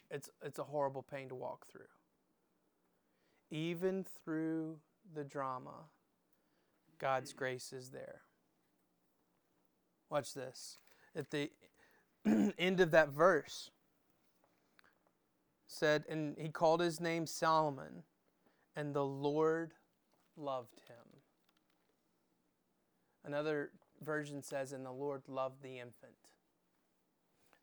it's, 0.10 0.30
it's 0.42 0.58
a 0.58 0.64
horrible 0.64 1.04
pain 1.04 1.30
to 1.30 1.36
walk 1.36 1.68
through. 1.68 1.82
Even 3.52 4.06
through 4.24 4.78
the 5.14 5.24
drama, 5.24 5.86
God's 7.00 7.34
grace 7.34 7.74
is 7.74 7.90
there. 7.90 8.22
Watch 10.10 10.34
this. 10.34 10.78
At 11.16 11.32
the 11.32 11.52
end 12.58 12.80
of 12.80 12.92
that 12.92 13.10
verse, 13.10 13.72
said, 15.68 16.06
and 16.10 16.36
he 16.38 16.50
called 16.50 16.80
his 16.80 17.00
name 17.00 17.26
Solomon, 17.26 18.04
and 18.76 18.94
the 18.94 19.06
Lord 19.06 19.74
loved 20.38 20.80
him. 20.88 21.22
Another 23.26 23.72
version 24.04 24.42
says, 24.42 24.72
and 24.72 24.86
the 24.86 24.92
Lord 24.92 25.24
loved 25.28 25.62
the 25.62 25.80
infant. 25.80 26.14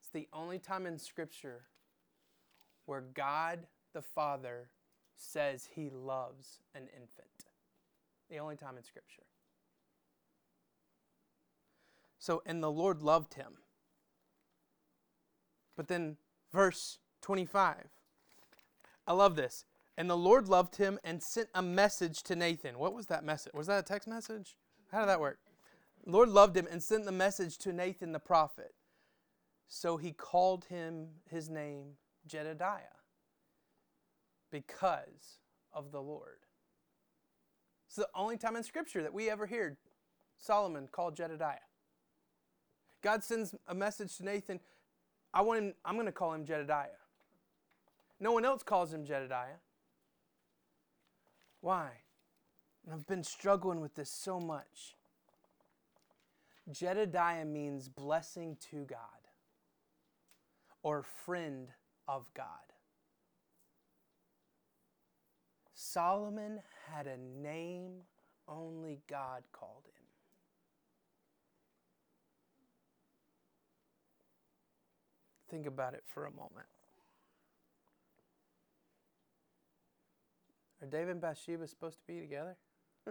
It's 0.01 0.09
the 0.13 0.29
only 0.33 0.59
time 0.59 0.87
in 0.87 0.99
Scripture 0.99 1.63
where 2.87 3.03
God 3.15 3.61
the 3.93 4.03
Father 4.03 4.71
says 5.17 5.69
he 5.75 5.89
loves 5.91 6.61
an 6.75 6.83
infant. 6.83 7.52
The 8.33 8.39
only 8.39 8.57
time 8.57 8.79
in 8.79 8.83
Scripture. 8.83 9.25
So, 12.19 12.43
and 12.47 12.63
the 12.63 12.71
Lord 12.71 13.03
loved 13.03 13.35
him. 13.35 13.59
But 15.77 15.89
then, 15.89 16.17
verse 16.51 16.99
25. 17.21 17.89
I 19.07 19.13
love 19.13 19.37
this. 19.37 19.67
And 19.99 20.09
the 20.09 20.17
Lord 20.17 20.49
loved 20.49 20.77
him 20.77 20.99
and 21.05 21.23
sent 21.23 21.51
a 21.55 21.61
message 21.61 22.23
to 22.23 22.35
Nathan. 22.35 22.79
What 22.79 22.95
was 22.95 23.09
that 23.09 23.23
message? 23.23 23.53
Was 23.53 23.67
that 23.67 23.81
a 23.81 23.83
text 23.83 24.09
message? 24.09 24.57
How 24.91 25.01
did 25.01 25.11
that 25.11 25.21
work? 25.21 25.39
Lord 26.07 26.31
loved 26.31 26.57
him 26.57 26.67
and 26.71 26.83
sent 26.83 27.05
the 27.05 27.13
message 27.13 27.59
to 27.59 27.73
Nathan 27.73 28.13
the 28.13 28.19
prophet. 28.19 28.73
So 29.69 29.99
he 29.99 30.13
called 30.13 30.65
him 30.65 31.09
his 31.29 31.51
name 31.51 31.97
Jedediah 32.27 32.97
because 34.51 35.41
of 35.71 35.93
the 35.93 36.01
Lord. 36.01 36.42
It's 37.93 37.99
the 37.99 38.09
only 38.15 38.39
time 38.39 38.57
in 38.57 38.63
Scripture 38.63 39.03
that 39.03 39.13
we 39.13 39.29
ever 39.29 39.45
hear 39.45 39.77
Solomon 40.39 40.89
called 40.91 41.15
Jedediah. 41.15 41.59
God 43.03 43.23
sends 43.23 43.55
a 43.69 43.75
message 43.75 44.17
to 44.17 44.25
Nathan. 44.25 44.61
I 45.35 45.43
want 45.43 45.61
him, 45.61 45.75
I'm 45.85 45.97
going 45.97 46.07
to 46.07 46.13
call 46.13 46.33
him 46.33 46.47
Jedediah. 46.47 46.87
No 48.19 48.33
one 48.33 48.47
else 48.47 48.63
calls 48.63 48.95
him 48.95 49.05
Jedediah. 49.05 49.59
Why? 51.61 51.91
I've 52.91 53.07
been 53.07 53.23
struggling 53.23 53.83
with 53.83 53.95
this 53.95 54.09
so 54.09 54.41
much. 54.41 54.97
Jedediah 56.71 57.45
means 57.45 57.91
blessing 57.91 58.57
to 58.71 58.87
God 58.87 58.99
or 60.83 61.03
friend 61.03 61.69
of 62.09 62.33
God. 62.33 62.72
Solomon 65.83 66.61
had 66.89 67.09
a 67.09 67.17
name 67.19 68.03
only 68.47 69.01
God 69.11 69.43
called 69.53 69.83
him. 69.85 70.05
Think 75.51 75.67
about 75.67 75.95
it 75.95 76.05
for 76.07 76.27
a 76.27 76.31
moment. 76.31 76.69
Are 80.81 80.87
David 80.87 81.11
and 81.11 81.21
Bathsheba 81.21 81.67
supposed 81.67 81.99
to 81.99 82.07
be 82.07 82.21
together? 82.21 82.57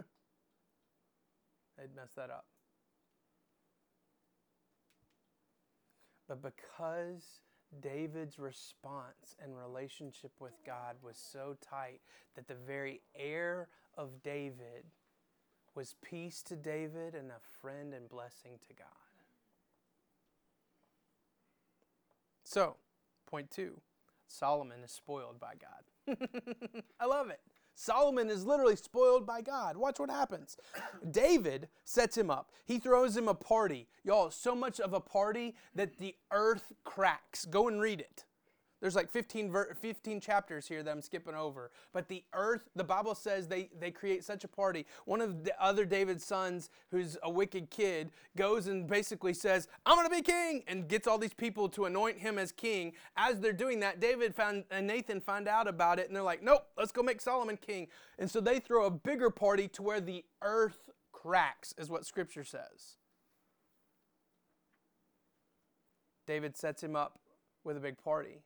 They'd 1.76 1.94
mess 1.94 2.08
that 2.16 2.30
up. 2.30 2.46
But 6.26 6.42
because 6.42 7.40
David's 7.80 8.38
response 8.38 9.36
and 9.42 9.56
relationship 9.56 10.32
with 10.40 10.52
God 10.66 10.96
was 11.02 11.16
so 11.16 11.56
tight 11.60 12.00
that 12.34 12.48
the 12.48 12.54
very 12.54 13.00
air 13.16 13.68
of 13.96 14.22
David 14.22 14.84
was 15.74 15.94
peace 16.02 16.42
to 16.42 16.56
David 16.56 17.14
and 17.14 17.30
a 17.30 17.40
friend 17.60 17.94
and 17.94 18.08
blessing 18.08 18.58
to 18.68 18.74
God. 18.74 18.86
So, 22.44 22.76
point 23.26 23.50
two 23.50 23.80
Solomon 24.26 24.82
is 24.84 24.90
spoiled 24.90 25.40
by 25.40 25.54
God. 25.54 26.18
I 27.00 27.06
love 27.06 27.30
it. 27.30 27.40
Solomon 27.74 28.30
is 28.30 28.44
literally 28.44 28.76
spoiled 28.76 29.26
by 29.26 29.40
God. 29.40 29.76
Watch 29.76 29.98
what 29.98 30.10
happens. 30.10 30.56
David 31.10 31.68
sets 31.84 32.16
him 32.16 32.30
up. 32.30 32.50
He 32.64 32.78
throws 32.78 33.16
him 33.16 33.28
a 33.28 33.34
party. 33.34 33.88
Y'all, 34.04 34.30
so 34.30 34.54
much 34.54 34.80
of 34.80 34.92
a 34.92 35.00
party 35.00 35.54
that 35.74 35.98
the 35.98 36.14
earth 36.30 36.72
cracks. 36.84 37.44
Go 37.44 37.68
and 37.68 37.80
read 37.80 38.00
it. 38.00 38.24
There's 38.82 38.96
like 38.96 39.12
15, 39.12 39.54
15 39.80 40.20
chapters 40.20 40.66
here 40.66 40.82
that 40.82 40.90
I'm 40.90 41.00
skipping 41.00 41.36
over. 41.36 41.70
But 41.92 42.08
the 42.08 42.24
earth, 42.34 42.68
the 42.74 42.82
Bible 42.82 43.14
says 43.14 43.46
they, 43.46 43.70
they 43.78 43.92
create 43.92 44.24
such 44.24 44.42
a 44.42 44.48
party. 44.48 44.86
One 45.04 45.20
of 45.20 45.44
the 45.44 45.54
other 45.62 45.84
David's 45.84 46.24
sons, 46.24 46.68
who's 46.90 47.16
a 47.22 47.30
wicked 47.30 47.70
kid, 47.70 48.10
goes 48.36 48.66
and 48.66 48.88
basically 48.88 49.34
says, 49.34 49.68
I'm 49.86 49.96
going 49.96 50.08
to 50.08 50.14
be 50.14 50.20
king, 50.20 50.64
and 50.66 50.88
gets 50.88 51.06
all 51.06 51.16
these 51.16 51.32
people 51.32 51.68
to 51.68 51.84
anoint 51.84 52.18
him 52.18 52.38
as 52.38 52.50
king. 52.50 52.94
As 53.16 53.38
they're 53.38 53.52
doing 53.52 53.78
that, 53.80 54.00
David 54.00 54.34
found, 54.34 54.64
and 54.72 54.88
Nathan 54.88 55.20
find 55.20 55.46
out 55.46 55.68
about 55.68 56.00
it, 56.00 56.08
and 56.08 56.16
they're 56.16 56.24
like, 56.24 56.42
nope, 56.42 56.66
let's 56.76 56.90
go 56.90 57.04
make 57.04 57.20
Solomon 57.20 57.56
king. 57.56 57.86
And 58.18 58.28
so 58.28 58.40
they 58.40 58.58
throw 58.58 58.86
a 58.86 58.90
bigger 58.90 59.30
party 59.30 59.68
to 59.68 59.82
where 59.82 60.00
the 60.00 60.24
earth 60.42 60.90
cracks, 61.12 61.72
is 61.78 61.88
what 61.88 62.04
scripture 62.04 62.42
says. 62.42 62.96
David 66.26 66.56
sets 66.56 66.82
him 66.82 66.96
up 66.96 67.20
with 67.62 67.76
a 67.76 67.80
big 67.80 67.96
party. 67.96 68.40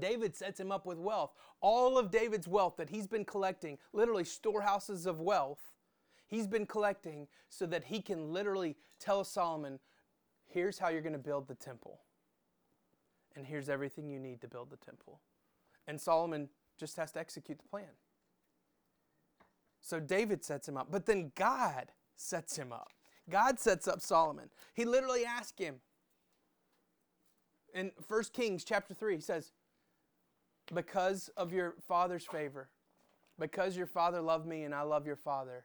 David 0.00 0.36
sets 0.36 0.60
him 0.60 0.70
up 0.72 0.86
with 0.86 0.98
wealth. 0.98 1.32
All 1.60 1.98
of 1.98 2.10
David's 2.10 2.48
wealth 2.48 2.76
that 2.76 2.90
he's 2.90 3.06
been 3.06 3.24
collecting, 3.24 3.78
literally 3.92 4.24
storehouses 4.24 5.06
of 5.06 5.20
wealth, 5.20 5.60
he's 6.26 6.46
been 6.46 6.66
collecting 6.66 7.28
so 7.48 7.66
that 7.66 7.84
he 7.84 8.00
can 8.00 8.32
literally 8.32 8.76
tell 8.98 9.24
Solomon, 9.24 9.78
here's 10.46 10.78
how 10.78 10.88
you're 10.88 11.02
going 11.02 11.12
to 11.12 11.18
build 11.18 11.48
the 11.48 11.54
temple. 11.54 12.00
And 13.34 13.46
here's 13.46 13.68
everything 13.68 14.08
you 14.08 14.18
need 14.18 14.40
to 14.40 14.48
build 14.48 14.70
the 14.70 14.76
temple. 14.76 15.20
And 15.86 16.00
Solomon 16.00 16.48
just 16.78 16.96
has 16.96 17.12
to 17.12 17.20
execute 17.20 17.58
the 17.58 17.68
plan. 17.68 17.84
So 19.80 20.00
David 20.00 20.44
sets 20.44 20.68
him 20.68 20.76
up, 20.76 20.88
but 20.90 21.06
then 21.06 21.32
God 21.34 21.92
sets 22.16 22.56
him 22.56 22.72
up. 22.72 22.92
God 23.28 23.60
sets 23.60 23.86
up 23.86 24.00
Solomon. 24.00 24.50
He 24.74 24.84
literally 24.84 25.24
asks 25.24 25.60
him 25.60 25.76
in 27.76 27.92
1 28.08 28.22
Kings 28.32 28.64
chapter 28.64 28.94
3, 28.94 29.16
he 29.16 29.20
says, 29.20 29.52
because 30.74 31.30
of 31.36 31.52
your 31.52 31.74
father's 31.86 32.24
favor, 32.24 32.68
because 33.38 33.76
your 33.76 33.86
father 33.86 34.20
loved 34.20 34.46
me 34.46 34.64
and 34.64 34.74
I 34.74 34.82
love 34.82 35.06
your 35.06 35.16
father, 35.16 35.64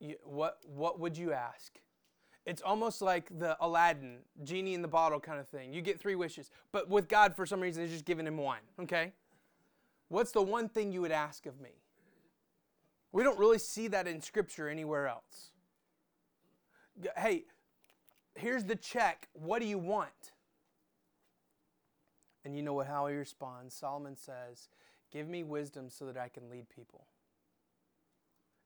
you, 0.00 0.16
what, 0.24 0.58
what 0.66 0.98
would 1.00 1.16
you 1.16 1.32
ask? 1.32 1.78
It's 2.46 2.60
almost 2.60 3.00
like 3.00 3.38
the 3.38 3.56
Aladdin, 3.60 4.18
genie 4.42 4.74
in 4.74 4.82
the 4.82 4.88
bottle 4.88 5.18
kind 5.18 5.40
of 5.40 5.48
thing. 5.48 5.72
You 5.72 5.80
get 5.80 5.98
three 5.98 6.14
wishes, 6.14 6.50
but 6.72 6.90
with 6.90 7.08
God, 7.08 7.34
for 7.34 7.46
some 7.46 7.60
reason, 7.60 7.82
He's 7.82 7.92
just 7.92 8.04
giving 8.04 8.26
him 8.26 8.36
one, 8.36 8.60
okay? 8.82 9.12
What's 10.08 10.32
the 10.32 10.42
one 10.42 10.68
thing 10.68 10.92
you 10.92 11.00
would 11.00 11.12
ask 11.12 11.46
of 11.46 11.58
me? 11.60 11.70
We 13.12 13.22
don't 13.22 13.38
really 13.38 13.58
see 13.58 13.88
that 13.88 14.06
in 14.06 14.20
Scripture 14.20 14.68
anywhere 14.68 15.06
else. 15.06 15.52
Hey, 17.16 17.44
here's 18.34 18.64
the 18.64 18.76
check. 18.76 19.28
What 19.32 19.60
do 19.60 19.66
you 19.66 19.78
want? 19.78 20.32
And 22.44 22.54
you 22.54 22.62
know 22.62 22.74
what, 22.74 22.86
how 22.86 23.06
he 23.06 23.14
responds? 23.14 23.74
Solomon 23.74 24.16
says, 24.16 24.68
Give 25.10 25.28
me 25.28 25.42
wisdom 25.42 25.88
so 25.88 26.06
that 26.06 26.16
I 26.16 26.28
can 26.28 26.50
lead 26.50 26.68
people 26.68 27.06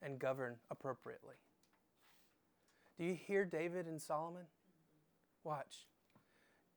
and 0.00 0.18
govern 0.18 0.56
appropriately. 0.70 1.34
Do 2.96 3.04
you 3.04 3.14
hear 3.14 3.44
David 3.44 3.86
and 3.86 4.00
Solomon? 4.00 4.44
Watch. 5.44 5.86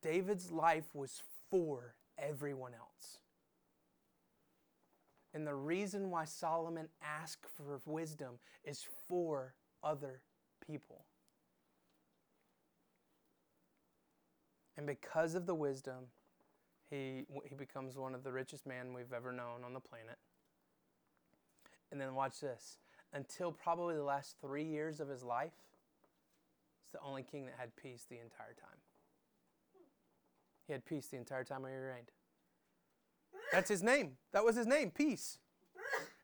David's 0.02 0.52
life 0.52 0.94
was 0.94 1.22
for 1.50 1.96
everyone 2.18 2.74
else. 2.74 3.18
And 5.34 5.48
the 5.48 5.56
reason 5.56 6.10
why 6.10 6.26
Solomon 6.26 6.90
asked 7.02 7.46
for 7.56 7.80
wisdom 7.86 8.40
is 8.64 8.86
for 9.08 9.54
other 9.84 10.22
people. 10.66 11.06
And 14.76 14.86
because 14.86 15.36
of 15.36 15.46
the 15.46 15.56
wisdom, 15.56 16.08
he, 16.92 17.26
he 17.46 17.56
becomes 17.56 17.98
one 17.98 18.14
of 18.14 18.24
the 18.24 18.32
richest 18.32 18.68
men 18.68 18.94
we've 18.94 19.14
ever 19.14 19.32
known 19.32 19.64
on 19.66 19.74
the 19.74 19.80
planet. 19.80 20.18
And 21.92 22.00
then 22.00 22.14
watch 22.14 22.40
this. 22.40 22.78
Until 23.14 23.52
probably 23.52 23.96
the 23.96 24.04
last 24.04 24.36
three 24.42 24.64
years 24.64 25.00
of 25.00 25.10
his 25.10 25.24
life, 25.24 25.54
it's 26.84 26.92
the 26.92 27.00
only 27.08 27.24
king 27.24 27.46
that 27.46 27.56
had 27.58 27.76
peace 27.76 28.06
the 28.10 28.18
entire 28.18 28.54
time. 28.54 28.78
He 30.68 30.74
had 30.74 30.86
peace 30.86 31.08
the 31.08 31.18
entire 31.18 31.44
time 31.44 31.62
he 31.62 31.76
reigned. 31.76 32.12
That's 33.52 33.70
his 33.70 33.82
name. 33.82 34.18
That 34.32 34.46
was 34.46 34.56
his 34.56 34.68
name, 34.68 34.92
peace. 34.92 35.38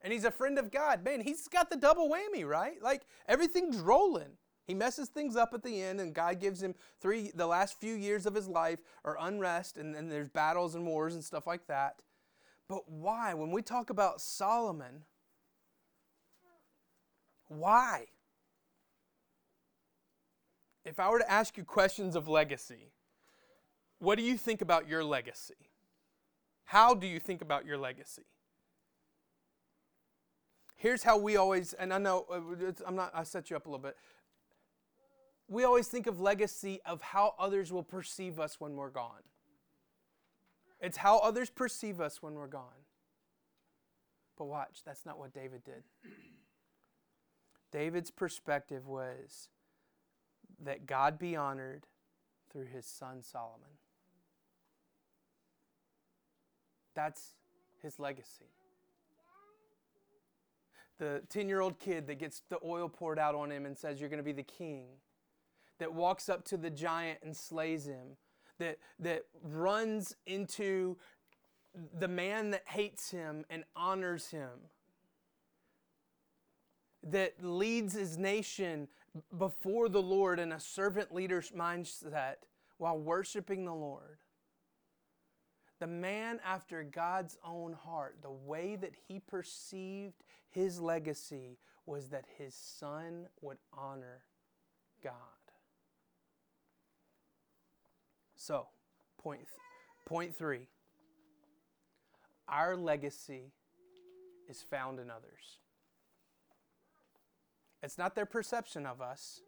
And 0.01 0.13
he's 0.13 0.25
a 0.25 0.32
friend 0.32 0.60
of 0.60 0.71
God. 0.71 1.03
Man, 1.03 1.21
he's 1.21 1.47
got 1.47 1.69
the 1.69 1.75
double 1.75 2.10
whammy, 2.10 2.45
right? 2.45 2.82
Like 2.82 3.03
everything's 3.27 3.77
rolling. 3.77 4.38
He 4.67 4.73
messes 4.73 5.08
things 5.08 5.38
up 5.38 5.53
at 5.53 5.63
the 5.63 5.82
end, 5.82 6.01
and 6.01 6.13
God 6.13 6.41
gives 6.41 6.62
him 6.62 6.75
three, 6.99 7.32
the 7.34 7.47
last 7.47 7.80
few 7.80 7.93
years 7.93 8.25
of 8.25 8.36
his 8.36 8.49
life 8.49 8.80
are 9.06 9.17
unrest, 9.17 9.77
and, 9.77 9.95
and 9.95 10.12
there's 10.12 10.27
battles 10.27 10.75
and 10.75 10.86
wars 10.86 11.13
and 11.13 11.23
stuff 11.23 11.47
like 11.47 11.67
that. 11.67 11.95
But 12.67 12.89
why? 12.89 13.34
When 13.34 13.51
we 13.51 13.62
talk 13.62 13.89
about 13.89 14.19
Solomon, 14.19 15.06
why? 17.47 18.08
If 20.84 20.99
I 20.99 21.10
were 21.10 21.19
to 21.19 21.32
ask 21.32 21.58
you 21.58 21.63
questions 21.63 22.17
of 22.17 22.27
legacy, 22.27 22.91
what 23.99 24.17
do 24.17 24.23
you 24.23 24.38
think 24.38 24.62
about 24.62 24.86
your 24.86 25.01
legacy? 25.01 25.56
How 26.65 26.93
do 26.93 27.08
you 27.08 27.21
think 27.21 27.41
about 27.41 27.65
your 27.65 27.77
legacy? 27.77 28.25
Here's 30.75 31.03
how 31.03 31.17
we 31.17 31.38
always, 31.38 31.71
and 31.73 31.93
I 31.93 31.97
know 31.97 32.25
uh, 32.30 32.71
I'm 32.86 32.95
not, 32.95 33.12
I 33.13 33.23
set 33.23 33.49
you 33.49 33.56
up 33.56 33.65
a 33.65 33.69
little 33.69 33.82
bit 33.82 33.97
we 35.48 35.64
always 35.64 35.88
think 35.88 36.08
of 36.08 36.20
legacy 36.20 36.82
of 36.86 37.02
how 37.02 37.34
others 37.40 37.72
will 37.72 37.84
perceive 37.84 38.40
us 38.40 38.60
when 38.60 38.76
we're 38.76 38.90
gone. 38.90 39.24
It's 40.80 40.98
how 40.98 41.20
others 41.20 41.50
perceive 41.50 42.00
us 42.02 42.22
when 42.22 42.34
we're 42.34 42.48
gone. 42.48 42.86
But 44.38 44.46
watch, 44.46 44.82
that's 44.86 45.06
not 45.06 45.18
what 45.18 45.34
David 45.34 45.64
did. 45.64 45.84
David's 47.72 48.12
perspective 48.12 48.88
was 48.88 49.50
that 50.64 50.86
God 50.86 51.18
be 51.18 51.36
honored 51.36 51.88
through 52.52 52.66
his 52.66 52.86
son 52.86 53.22
Solomon. 53.22 53.70
That's 56.96 57.36
his 57.82 58.00
legacy. 58.00 58.46
The 60.98 61.22
10 61.30 61.48
year 61.48 61.62
old 61.62 61.78
kid 61.78 62.08
that 62.08 62.16
gets 62.16 62.42
the 62.50 62.58
oil 62.66 62.90
poured 62.90 63.20
out 63.20 63.36
on 63.36 63.52
him 63.52 63.66
and 63.66 63.78
says, 63.78 64.00
You're 64.00 64.10
going 64.10 64.18
to 64.18 64.24
be 64.24 64.32
the 64.32 64.42
king, 64.42 64.86
that 65.80 65.94
walks 65.94 66.30
up 66.30 66.44
to 66.46 66.58
the 66.58 66.70
giant 66.70 67.20
and 67.24 67.36
slays 67.36 67.86
him, 67.86 68.18
that, 68.60 68.78
that 69.00 69.24
runs 69.44 70.16
into 70.26 70.98
the 72.00 72.08
man 72.08 72.52
that 72.52 72.63
hates 72.68 73.12
him 73.12 73.46
and 73.50 73.63
honors 73.76 74.30
him, 74.30 74.50
that 77.04 77.36
leads 77.44 77.94
his 77.94 78.18
nation 78.18 78.88
before 79.38 79.90
the 79.90 80.02
Lord 80.02 80.40
in 80.40 80.52
a 80.52 80.60
servant 80.60 81.13
leader's 81.13 81.52
mindset 81.52 82.36
while 82.78 82.98
worshiping 82.98 83.66
the 83.66 83.74
Lord. 83.74 84.18
The 85.80 85.88
man 85.88 86.40
after 86.44 86.84
God's 86.84 87.38
own 87.46 87.74
heart, 87.74 88.18
the 88.22 88.32
way 88.32 88.76
that 88.76 88.94
he 89.08 89.20
perceived 89.20 90.24
his 90.50 90.82
legacy 90.82 91.60
was 91.86 92.10
that 92.10 92.26
his 92.38 92.56
son 92.56 93.28
would 93.42 93.58
honor 93.72 94.24
God. 95.04 95.13
So, 98.48 98.66
point, 99.22 99.40
th- 99.40 99.50
point 100.06 100.34
three 100.34 100.70
our 102.48 102.78
legacy 102.78 103.52
is 104.48 104.64
found 104.64 105.02
in 105.02 105.12
others. 105.12 105.60
It's 107.84 107.98
not 107.98 108.16
their 108.16 108.26
perception 108.26 108.86
of 108.86 109.02
us. 109.02 109.42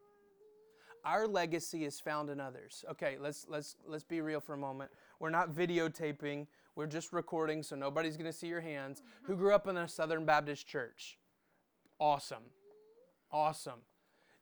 Our 1.06 1.30
legacy 1.30 1.86
is 1.86 2.02
found 2.02 2.30
in 2.30 2.42
others. 2.42 2.84
Okay, 2.92 3.16
let's 3.22 3.46
let's 3.48 3.78
let's 3.88 4.04
be 4.04 4.20
real 4.20 4.42
for 4.42 4.54
a 4.54 4.58
moment. 4.58 4.92
We're 5.22 5.30
not 5.30 5.56
videotaping. 5.56 6.48
We're 6.76 6.86
just 6.86 7.14
recording 7.14 7.64
so 7.64 7.78
nobody's 7.78 8.18
going 8.18 8.30
to 8.30 8.38
see 8.38 8.48
your 8.48 8.60
hands. 8.60 9.00
Mm-hmm. 9.00 9.28
Who 9.28 9.38
grew 9.38 9.54
up 9.56 9.66
in 9.70 9.78
a 9.78 9.88
Southern 9.88 10.26
Baptist 10.26 10.68
church? 10.68 11.18
Awesome. 12.02 12.44
Awesome. 13.32 13.80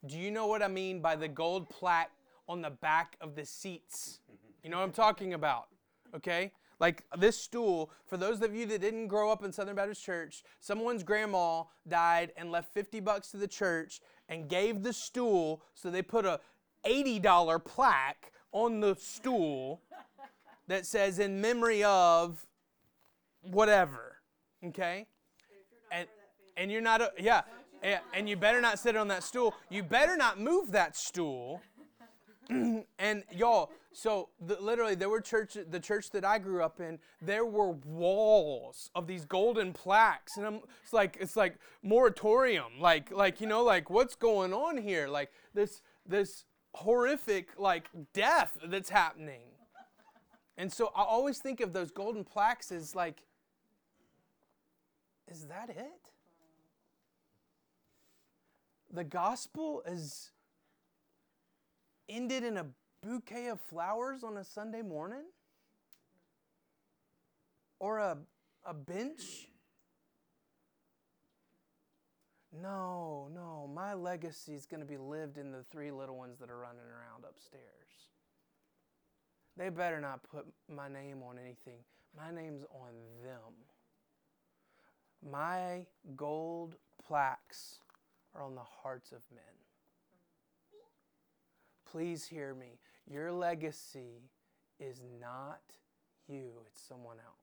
Do 0.03 0.17
you 0.17 0.31
know 0.31 0.47
what 0.47 0.63
I 0.63 0.67
mean 0.67 0.99
by 0.99 1.15
the 1.15 1.27
gold 1.27 1.69
plaque 1.69 2.09
on 2.49 2.63
the 2.63 2.71
back 2.71 3.17
of 3.21 3.35
the 3.35 3.45
seats? 3.45 4.19
Mm-hmm. 4.31 4.46
You 4.63 4.69
know 4.69 4.77
what 4.77 4.83
I'm 4.83 4.91
talking 4.91 5.33
about? 5.33 5.67
Okay? 6.15 6.51
Like 6.79 7.03
this 7.17 7.39
stool, 7.39 7.91
for 8.05 8.17
those 8.17 8.41
of 8.41 8.55
you 8.55 8.65
that 8.67 8.81
didn't 8.81 9.07
grow 9.07 9.31
up 9.31 9.43
in 9.43 9.51
Southern 9.51 9.75
Baptist 9.75 10.03
Church, 10.03 10.43
someone's 10.59 11.03
grandma 11.03 11.63
died 11.87 12.31
and 12.37 12.51
left 12.51 12.73
50 12.73 12.99
bucks 12.99 13.31
to 13.31 13.37
the 13.37 13.47
church 13.47 13.99
and 14.29 14.47
gave 14.47 14.83
the 14.83 14.93
stool, 14.93 15.63
so 15.73 15.89
they 15.89 16.01
put 16.01 16.25
a 16.25 16.39
$80 16.85 17.65
plaque 17.65 18.31
on 18.51 18.79
the 18.79 18.95
stool 18.95 19.81
that 20.67 20.85
says 20.85 21.19
in 21.19 21.41
memory 21.41 21.83
of 21.83 22.45
whatever. 23.41 24.17
Okay? 24.63 25.07
And 25.91 26.07
and 26.57 26.71
you're 26.71 26.81
not 26.81 27.01
a, 27.01 27.11
yeah, 27.19 27.41
yeah, 27.83 27.99
and 28.13 28.27
you 28.27 28.35
better 28.35 28.59
not 28.59 28.79
sit 28.79 28.97
on 28.97 29.07
that 29.09 29.23
stool. 29.23 29.53
You 29.69 29.83
better 29.83 30.17
not 30.17 30.39
move 30.39 30.71
that 30.71 30.97
stool. 30.97 31.61
and 32.99 33.23
y'all, 33.31 33.71
so 33.91 34.29
the, 34.39 34.59
literally, 34.61 34.95
there 34.95 35.09
were 35.09 35.21
church, 35.21 35.57
the 35.69 35.79
church 35.79 36.11
that 36.11 36.23
I 36.23 36.37
grew 36.37 36.63
up 36.63 36.79
in. 36.79 36.99
There 37.21 37.45
were 37.45 37.71
walls 37.71 38.89
of 38.95 39.07
these 39.07 39.25
golden 39.25 39.73
plaques, 39.73 40.37
and 40.37 40.45
I'm, 40.45 40.59
it's 40.83 40.93
like 40.93 41.17
it's 41.19 41.35
like 41.35 41.55
moratorium, 41.83 42.79
like 42.79 43.11
like 43.11 43.41
you 43.41 43.47
know, 43.47 43.63
like 43.63 43.89
what's 43.89 44.15
going 44.15 44.53
on 44.53 44.77
here? 44.77 45.07
Like 45.07 45.31
this 45.53 45.81
this 46.05 46.45
horrific 46.73 47.49
like 47.57 47.89
death 48.13 48.57
that's 48.65 48.89
happening. 48.89 49.41
And 50.57 50.71
so 50.71 50.91
I 50.95 51.03
always 51.03 51.39
think 51.39 51.59
of 51.61 51.73
those 51.73 51.91
golden 51.91 52.23
plaques 52.23 52.71
as 52.71 52.95
like, 52.95 53.23
is 55.27 55.45
that 55.47 55.69
it? 55.69 56.11
The 58.91 59.03
gospel 59.03 59.83
is 59.85 60.31
ended 62.09 62.43
in 62.43 62.57
a 62.57 62.65
bouquet 63.01 63.47
of 63.47 63.59
flowers 63.61 64.23
on 64.23 64.37
a 64.37 64.43
Sunday 64.43 64.81
morning? 64.81 65.23
Or 67.79 67.99
a, 67.99 68.17
a 68.65 68.73
bench? 68.73 69.49
No, 72.61 73.29
no, 73.33 73.69
my 73.73 73.93
legacy 73.93 74.53
is 74.53 74.65
going 74.65 74.79
to 74.79 74.85
be 74.85 74.97
lived 74.97 75.37
in 75.37 75.51
the 75.51 75.63
three 75.71 75.91
little 75.91 76.17
ones 76.17 76.39
that 76.39 76.49
are 76.49 76.57
running 76.57 76.79
around 76.79 77.23
upstairs. 77.29 77.63
They 79.57 79.69
better 79.69 79.99
not 79.99 80.23
put 80.23 80.45
my 80.73 80.87
name 80.87 81.21
on 81.27 81.37
anything. 81.37 81.79
My 82.15 82.31
name's 82.31 82.63
on 82.63 82.93
them. 83.23 83.53
My 85.31 85.85
gold 86.15 86.75
plaques 87.05 87.79
are 88.35 88.43
on 88.43 88.55
the 88.55 88.61
hearts 88.61 89.11
of 89.11 89.21
men. 89.33 89.56
Please 91.91 92.25
hear 92.25 92.53
me. 92.53 92.79
Your 93.09 93.31
legacy 93.31 94.29
is 94.79 95.01
not 95.21 95.61
you, 96.27 96.51
it's 96.67 96.81
someone 96.81 97.17
else. 97.17 97.37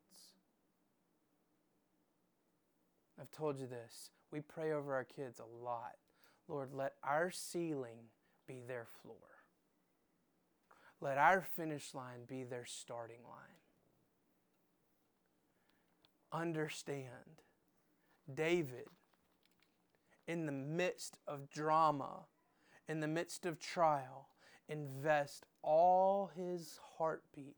I've 3.21 3.31
told 3.31 3.59
you 3.59 3.67
this. 3.67 4.11
We 4.31 4.41
pray 4.41 4.73
over 4.73 4.95
our 4.95 5.05
kids 5.05 5.41
a 5.41 5.65
lot. 5.65 5.95
Lord, 6.49 6.75
let 6.75 6.95
our 7.03 7.31
ceiling 7.31 8.11
be 8.47 8.61
their 8.67 8.87
floor. 9.03 9.17
Let 11.01 11.17
our 11.19 11.43
finish 11.43 11.95
line 11.95 12.25
be 12.27 12.45
their 12.45 12.65
starting 12.65 13.23
line. 13.25 13.61
Understand, 16.33 17.43
David, 18.33 18.89
in 20.27 20.47
the 20.47 20.53
midst 20.53 21.17
of 21.27 21.49
drama, 21.49 22.25
in 22.89 23.01
the 23.01 23.09
midst 23.09 23.47
of 23.47 23.59
trial, 23.59 24.29
invest 24.69 25.45
all 25.63 26.31
his 26.37 26.79
heartbeat 26.97 27.57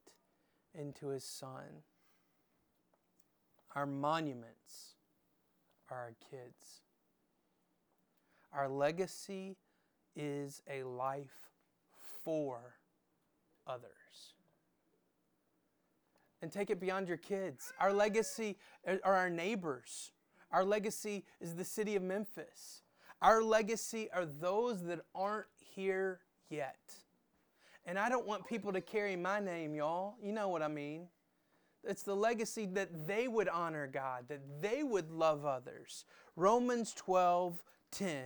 into 0.74 1.08
his 1.08 1.24
son. 1.24 1.82
Our 3.74 3.86
monuments 3.86 4.94
are 5.90 5.98
our 5.98 6.14
kids. 6.30 6.82
Our 8.52 8.68
legacy 8.68 9.56
is 10.14 10.62
a 10.70 10.82
life 10.82 11.50
for 12.24 12.76
others. 13.66 13.92
And 16.42 16.50
take 16.50 16.70
it 16.70 16.80
beyond 16.80 17.08
your 17.08 17.16
kids. 17.16 17.72
Our 17.80 17.92
legacy 17.92 18.56
are 18.86 19.00
our 19.04 19.30
neighbors. 19.30 20.12
Our 20.52 20.64
legacy 20.64 21.24
is 21.40 21.54
the 21.54 21.64
city 21.64 21.96
of 21.96 22.02
Memphis. 22.02 22.82
Our 23.20 23.42
legacy 23.42 24.08
are 24.12 24.24
those 24.24 24.84
that 24.84 25.00
aren't 25.14 25.46
here 25.74 26.20
yet. 26.50 26.78
And 27.84 27.98
I 27.98 28.08
don't 28.08 28.26
want 28.26 28.46
people 28.46 28.72
to 28.72 28.80
carry 28.80 29.16
my 29.16 29.38
name, 29.40 29.74
y'all. 29.74 30.16
You 30.22 30.32
know 30.32 30.48
what 30.48 30.62
I 30.62 30.68
mean. 30.68 31.08
It's 31.84 32.02
the 32.02 32.16
legacy 32.16 32.66
that 32.66 33.06
they 33.06 33.28
would 33.28 33.48
honor 33.48 33.86
God, 33.86 34.24
that 34.28 34.60
they 34.60 34.82
would 34.82 35.10
love 35.10 35.44
others. 35.44 36.04
Romans 36.34 36.92
12 36.94 37.62
10 37.92 38.18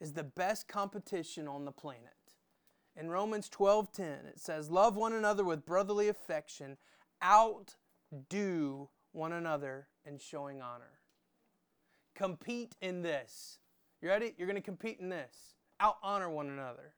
is 0.00 0.12
the 0.12 0.24
best 0.24 0.66
competition 0.68 1.46
on 1.46 1.64
the 1.64 1.72
planet. 1.72 2.00
In 2.96 3.10
Romans 3.10 3.48
12 3.48 3.92
10, 3.92 4.06
it 4.26 4.40
says, 4.40 4.70
Love 4.70 4.96
one 4.96 5.12
another 5.12 5.44
with 5.44 5.66
brotherly 5.66 6.08
affection, 6.08 6.78
outdo 7.22 8.88
one 9.12 9.32
another 9.32 9.88
in 10.06 10.18
showing 10.18 10.62
honor. 10.62 11.00
Compete 12.14 12.74
in 12.80 13.02
this. 13.02 13.58
You 14.00 14.08
ready? 14.08 14.34
You're 14.38 14.46
going 14.46 14.56
to 14.56 14.62
compete 14.62 15.00
in 15.00 15.08
this. 15.08 15.54
Out 15.80 15.96
honor 16.02 16.30
one 16.30 16.48
another. 16.48 16.94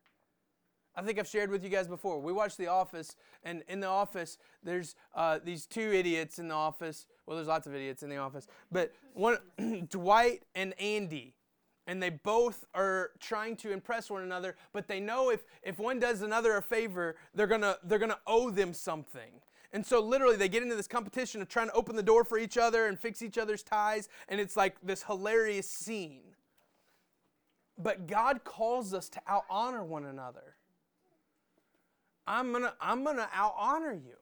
I 0.97 1.03
think 1.03 1.19
I've 1.19 1.29
shared 1.29 1.51
with 1.51 1.63
you 1.63 1.69
guys 1.69 1.87
before. 1.87 2.21
We 2.21 2.33
watch 2.33 2.57
The 2.57 2.69
Office, 2.69 3.17
and 3.45 3.63
in 3.69 3.81
The 3.81 3.87
Office, 3.87 4.39
there's 4.63 4.95
uh, 5.15 5.39
these 5.45 5.67
two 5.67 5.93
idiots 5.93 6.39
in 6.39 6.49
the 6.49 6.55
office. 6.55 7.07
Well, 7.27 7.37
there's 7.37 7.49
lots 7.49 7.67
of 7.67 7.75
idiots 7.75 8.03
in 8.03 8.09
the 8.09 8.17
office, 8.17 8.47
but 8.73 8.93
one, 9.13 9.39
Dwight 9.91 10.45
and 10.55 10.79
Andy, 10.81 11.35
and 11.87 12.03
they 12.03 12.11
both 12.11 12.65
are 12.75 13.11
trying 13.21 13.57
to 13.57 13.73
impress 13.73 14.11
one 14.11 14.23
another. 14.23 14.57
But 14.73 14.89
they 14.89 15.01
know 15.01 15.31
if 15.31 15.45
if 15.63 15.79
one 15.79 15.99
does 15.99 16.23
another 16.23 16.57
a 16.57 16.63
favor, 16.63 17.17
they're 17.35 17.47
gonna 17.47 17.77
they're 17.85 17.99
gonna 17.99 18.19
owe 18.27 18.51
them 18.51 18.73
something. 18.73 19.41
And 19.73 19.85
so 19.85 20.01
literally 20.01 20.37
they 20.37 20.49
get 20.49 20.63
into 20.63 20.77
this 20.77 20.89
competition 20.89 21.43
of 21.43 21.49
trying 21.49 21.69
to 21.69 21.75
open 21.75 21.97
the 21.97 22.03
door 22.03 22.25
for 22.25 22.39
each 22.39 22.57
other 22.57 22.87
and 22.87 22.99
fix 22.99 23.21
each 23.21 23.37
other's 23.37 23.63
ties, 23.63 24.09
and 24.29 24.41
it's 24.41 24.57
like 24.57 24.77
this 24.83 25.03
hilarious 25.03 25.69
scene. 25.69 26.23
But 27.77 28.07
God 28.07 28.45
calls 28.45 28.95
us 28.95 29.09
to 29.11 29.21
out 29.27 29.45
honor 29.51 29.85
one 29.85 30.07
another. 30.07 30.55
I'm 32.27 32.53
gonna 32.53 32.75
I'm 32.81 33.05
gonna 33.05 33.29
out 33.33 33.55
honor 33.59 33.93
you. 33.93 34.17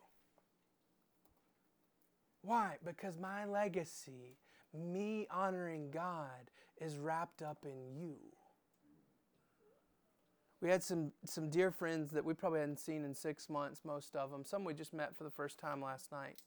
Why? 2.42 2.76
Because 2.84 3.18
my 3.18 3.46
legacy, 3.46 4.36
me 4.74 5.26
honoring 5.30 5.90
God, 5.90 6.50
is 6.78 6.98
wrapped 6.98 7.40
up 7.40 7.64
in 7.64 7.96
you. 7.98 8.16
We 10.60 10.70
had 10.70 10.82
some, 10.82 11.12
some 11.26 11.50
dear 11.50 11.70
friends 11.70 12.10
that 12.12 12.24
we 12.24 12.32
probably 12.32 12.60
hadn't 12.60 12.80
seen 12.80 13.04
in 13.04 13.14
six 13.14 13.50
months, 13.50 13.82
most 13.84 14.16
of 14.16 14.30
them. 14.30 14.44
Some 14.44 14.64
we 14.64 14.72
just 14.72 14.94
met 14.94 15.14
for 15.14 15.24
the 15.24 15.30
first 15.30 15.58
time 15.58 15.82
last 15.82 16.10
night. 16.10 16.42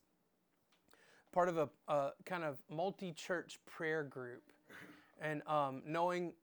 Part 1.31 1.49
of 1.49 1.57
a, 1.57 1.69
a 1.87 2.11
kind 2.25 2.43
of 2.43 2.57
multi 2.69 3.11
church 3.11 3.59
prayer 3.65 4.03
group. 4.03 4.41
And 5.21 5.41
um, 5.47 5.83
knowing 5.85 6.33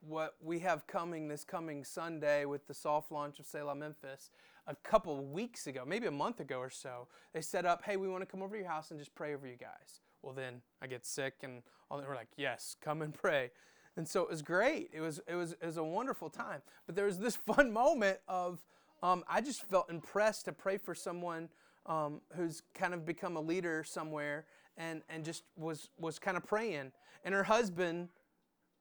what 0.00 0.36
we 0.42 0.60
have 0.60 0.86
coming 0.86 1.28
this 1.28 1.44
coming 1.44 1.84
Sunday 1.84 2.44
with 2.44 2.66
the 2.66 2.74
soft 2.74 3.12
launch 3.12 3.38
of 3.38 3.46
Selah 3.46 3.74
Memphis, 3.74 4.30
a 4.66 4.74
couple 4.76 5.24
weeks 5.24 5.66
ago, 5.66 5.84
maybe 5.86 6.06
a 6.06 6.12
month 6.12 6.40
ago 6.40 6.58
or 6.58 6.70
so, 6.70 7.08
they 7.32 7.40
set 7.40 7.66
up, 7.66 7.82
hey, 7.84 7.96
we 7.96 8.08
want 8.08 8.22
to 8.22 8.26
come 8.26 8.42
over 8.42 8.56
to 8.56 8.62
your 8.62 8.70
house 8.70 8.90
and 8.90 8.98
just 8.98 9.14
pray 9.14 9.34
over 9.34 9.46
you 9.46 9.56
guys. 9.56 10.00
Well, 10.22 10.34
then 10.34 10.60
I 10.82 10.86
get 10.86 11.06
sick, 11.06 11.34
and 11.42 11.62
all, 11.90 12.02
we're 12.06 12.14
like, 12.14 12.28
yes, 12.36 12.76
come 12.80 13.02
and 13.02 13.12
pray. 13.12 13.50
And 13.96 14.06
so 14.06 14.22
it 14.22 14.30
was 14.30 14.42
great. 14.42 14.90
It 14.92 15.00
was, 15.00 15.20
it 15.26 15.34
was, 15.34 15.52
it 15.52 15.66
was 15.66 15.76
a 15.76 15.84
wonderful 15.84 16.30
time. 16.30 16.62
But 16.86 16.94
there 16.94 17.06
was 17.06 17.18
this 17.18 17.36
fun 17.54 17.72
moment 17.72 18.18
of, 18.28 18.60
um, 19.02 19.24
I 19.28 19.40
just 19.40 19.62
felt 19.62 19.90
impressed 19.90 20.44
to 20.44 20.52
pray 20.52 20.78
for 20.78 20.94
someone 20.94 21.48
um, 21.86 22.20
who's 22.36 22.62
kind 22.74 22.94
of 22.94 23.04
become 23.04 23.36
a 23.36 23.40
leader 23.40 23.82
somewhere 23.82 24.44
and, 24.76 25.02
and 25.08 25.24
just 25.24 25.44
was, 25.56 25.88
was 25.98 26.18
kind 26.18 26.36
of 26.36 26.44
praying. 26.44 26.92
And 27.24 27.34
her 27.34 27.44
husband, 27.44 28.08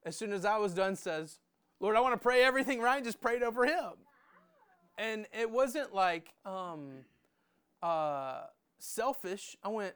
as 0.09 0.17
soon 0.17 0.33
as 0.33 0.43
I 0.43 0.57
was 0.57 0.73
done, 0.73 0.95
says, 0.95 1.37
Lord, 1.79 1.95
I 1.95 1.99
want 1.99 2.15
to 2.15 2.19
pray 2.19 2.43
everything 2.43 2.81
right. 2.81 3.03
Just 3.03 3.21
prayed 3.21 3.43
over 3.43 3.63
him. 3.63 3.91
And 4.97 5.27
it 5.39 5.51
wasn't 5.51 5.93
like 5.93 6.33
um, 6.45 7.05
uh, 7.83 8.41
selfish. 8.79 9.55
I 9.63 9.67
went, 9.67 9.93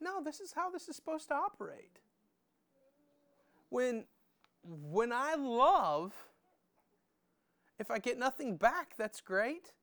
no, 0.00 0.20
this 0.20 0.40
is 0.40 0.52
how 0.52 0.68
this 0.68 0.88
is 0.88 0.96
supposed 0.96 1.28
to 1.28 1.34
operate. 1.34 2.00
When, 3.68 4.02
when 4.64 5.12
I 5.12 5.36
love, 5.36 6.12
if 7.78 7.88
I 7.88 8.00
get 8.00 8.18
nothing 8.18 8.56
back, 8.56 8.94
that's 8.98 9.20
great. 9.20 9.74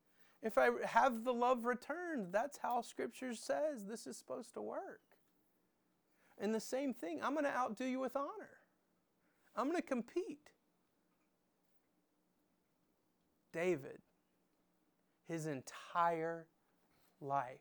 If 0.42 0.58
I 0.58 0.68
have 0.84 1.24
the 1.24 1.32
love 1.32 1.64
returned, 1.64 2.28
that's 2.32 2.58
how 2.58 2.82
Scripture 2.82 3.34
says 3.34 3.86
this 3.86 4.06
is 4.06 4.18
supposed 4.18 4.52
to 4.52 4.60
work. 4.60 5.00
And 6.38 6.54
the 6.54 6.60
same 6.60 6.92
thing, 6.92 7.20
I'm 7.22 7.32
going 7.32 7.46
to 7.46 7.56
outdo 7.56 7.86
you 7.86 7.98
with 7.98 8.14
honor. 8.14 8.59
I'm 9.56 9.66
going 9.66 9.76
to 9.76 9.86
compete. 9.86 10.50
David 13.52 13.98
his 15.30 15.46
entire 15.46 16.46
life, 17.20 17.60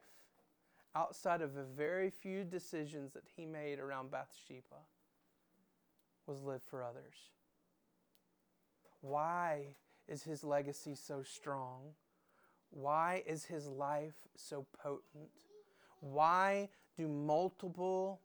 outside 0.96 1.42
of 1.42 1.54
the 1.54 1.64
very 1.64 2.10
few 2.10 2.44
decisions 2.44 3.14
that 3.14 3.24
he 3.36 3.46
made 3.46 3.78
around 3.80 4.10
Bathsheba, 4.10 4.82
was 6.26 6.42
live 6.42 6.64
for 6.64 6.84
others. 6.84 7.30
Why 9.02 9.76
is 10.08 10.24
his 10.24 10.44
legacy 10.44 10.96
so 10.96 11.22
strong? 11.22 11.92
Why 12.72 13.24
is 13.28 13.46
his 13.46 13.68
life 13.68 14.28
so 14.36 14.66
potent? 14.82 15.30
Why 16.00 16.70
do 16.98 17.08
multiple 17.08 18.20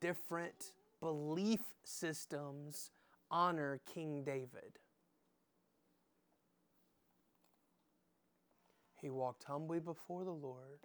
different 0.00 0.72
belief 1.00 1.60
systems 1.84 2.90
honor 3.30 3.80
King 3.92 4.22
David? 4.24 4.78
He 9.00 9.08
walked 9.08 9.44
humbly 9.44 9.80
before 9.80 10.24
the 10.24 10.30
Lord, 10.30 10.80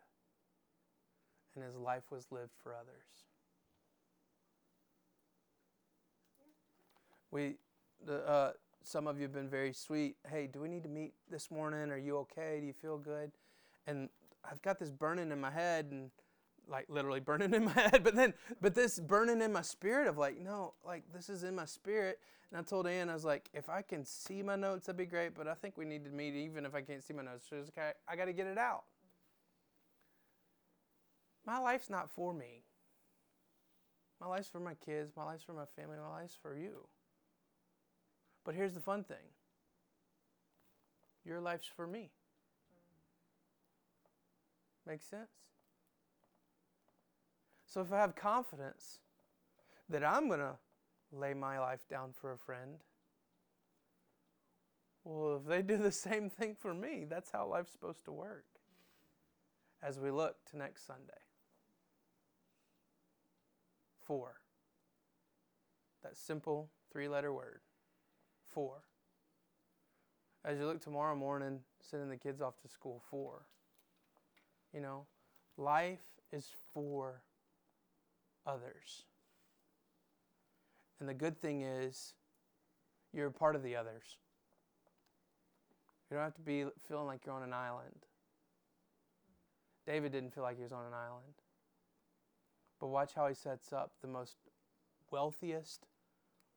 and 1.53 1.63
his 1.63 1.75
life 1.75 2.03
was 2.11 2.31
lived 2.31 2.53
for 2.63 2.73
others. 2.73 3.25
We, 7.31 7.55
the, 8.05 8.25
uh, 8.25 8.51
some 8.83 9.07
of 9.07 9.17
you 9.17 9.23
have 9.23 9.33
been 9.33 9.49
very 9.49 9.73
sweet. 9.73 10.15
Hey, 10.29 10.47
do 10.47 10.61
we 10.61 10.69
need 10.69 10.83
to 10.83 10.89
meet 10.89 11.13
this 11.29 11.51
morning? 11.51 11.91
Are 11.91 11.97
you 11.97 12.17
okay? 12.19 12.59
Do 12.61 12.67
you 12.67 12.73
feel 12.73 12.97
good? 12.97 13.31
And 13.85 14.09
I've 14.49 14.61
got 14.61 14.79
this 14.79 14.91
burning 14.91 15.31
in 15.31 15.41
my 15.41 15.51
head, 15.51 15.87
and 15.91 16.11
like 16.69 16.85
literally 16.89 17.19
burning 17.19 17.53
in 17.53 17.65
my 17.65 17.71
head, 17.73 18.03
but 18.03 18.15
then, 18.15 18.33
but 18.61 18.75
this 18.75 18.99
burning 18.99 19.41
in 19.41 19.51
my 19.51 19.61
spirit 19.61 20.07
of 20.07 20.17
like, 20.17 20.39
no, 20.39 20.73
like 20.85 21.03
this 21.13 21.29
is 21.29 21.43
in 21.43 21.55
my 21.55 21.65
spirit, 21.65 22.19
and 22.51 22.59
I 22.59 22.63
told 22.63 22.87
Ann, 22.87 23.09
I 23.09 23.13
was 23.13 23.25
like, 23.25 23.49
if 23.53 23.69
I 23.69 23.81
can 23.81 24.05
see 24.05 24.41
my 24.41 24.55
notes, 24.55 24.85
that'd 24.85 24.97
be 24.97 25.05
great, 25.05 25.35
but 25.35 25.47
I 25.47 25.53
think 25.53 25.77
we 25.77 25.85
need 25.85 26.05
to 26.05 26.11
meet 26.11 26.35
even 26.35 26.65
if 26.65 26.75
I 26.75 26.81
can't 26.81 27.03
see 27.03 27.13
my 27.13 27.23
notes. 27.23 27.45
So 27.49 27.57
okay, 27.57 27.91
I 28.07 28.15
got 28.15 28.25
to 28.25 28.33
get 28.33 28.47
it 28.47 28.57
out. 28.57 28.83
My 31.45 31.59
life's 31.59 31.89
not 31.89 32.09
for 32.09 32.33
me. 32.33 32.63
My 34.19 34.27
life's 34.27 34.47
for 34.47 34.59
my 34.59 34.73
kids, 34.73 35.11
my 35.15 35.23
life's 35.23 35.43
for 35.43 35.53
my 35.53 35.65
family, 35.75 35.97
my 36.01 36.21
life's 36.21 36.37
for 36.41 36.55
you. 36.57 36.87
But 38.43 38.55
here's 38.55 38.73
the 38.73 38.79
fun 38.79 39.03
thing 39.03 39.17
your 41.25 41.41
life's 41.41 41.67
for 41.67 41.87
me. 41.87 42.11
Makes 44.87 45.05
sense? 45.05 45.31
So 47.75 47.81
if 47.81 47.91
I 47.91 47.97
have 47.97 48.15
confidence 48.15 48.99
that 49.89 50.01
I'm 50.01 50.29
going 50.29 50.39
to 50.39 50.55
lay 51.11 51.33
my 51.33 51.59
life 51.59 51.81
down 51.89 52.11
for 52.13 52.31
a 52.31 52.37
friend. 52.37 52.77
Well, 55.03 55.41
if 55.41 55.45
they 55.45 55.61
do 55.61 55.75
the 55.75 55.91
same 55.91 56.29
thing 56.29 56.55
for 56.57 56.73
me, 56.73 57.03
that's 57.03 57.31
how 57.31 57.45
life's 57.47 57.73
supposed 57.73 58.05
to 58.05 58.13
work. 58.13 58.45
As 59.83 59.99
we 59.99 60.09
look 60.09 60.37
to 60.51 60.57
next 60.57 60.87
Sunday. 60.87 61.19
For. 64.05 64.35
That 66.01 66.15
simple 66.15 66.69
three 66.93 67.09
letter 67.09 67.33
word. 67.33 67.59
For. 68.53 68.83
As 70.45 70.59
you 70.59 70.65
look 70.65 70.79
tomorrow 70.79 71.17
morning, 71.17 71.59
sending 71.81 72.07
the 72.07 72.15
kids 72.15 72.41
off 72.41 72.57
to 72.61 72.69
school, 72.69 73.03
for. 73.11 73.47
You 74.73 74.79
know, 74.79 75.07
life 75.57 75.99
is 76.31 76.51
for 76.73 77.21
others. 78.45 79.05
And 80.99 81.09
the 81.09 81.13
good 81.13 81.39
thing 81.41 81.61
is, 81.61 82.13
you're 83.13 83.27
a 83.27 83.31
part 83.31 83.55
of 83.55 83.63
the 83.63 83.75
others. 83.75 84.17
You 86.09 86.17
don't 86.17 86.23
have 86.23 86.35
to 86.35 86.41
be 86.41 86.65
feeling 86.87 87.07
like 87.07 87.25
you're 87.25 87.35
on 87.35 87.43
an 87.43 87.53
island. 87.53 88.05
David 89.85 90.11
didn't 90.11 90.33
feel 90.33 90.43
like 90.43 90.57
he 90.57 90.63
was 90.63 90.71
on 90.71 90.85
an 90.85 90.93
island. 90.93 91.33
But 92.79 92.87
watch 92.87 93.13
how 93.15 93.27
he 93.27 93.33
sets 93.33 93.71
up 93.71 93.91
the 94.01 94.07
most 94.07 94.35
wealthiest, 95.11 95.87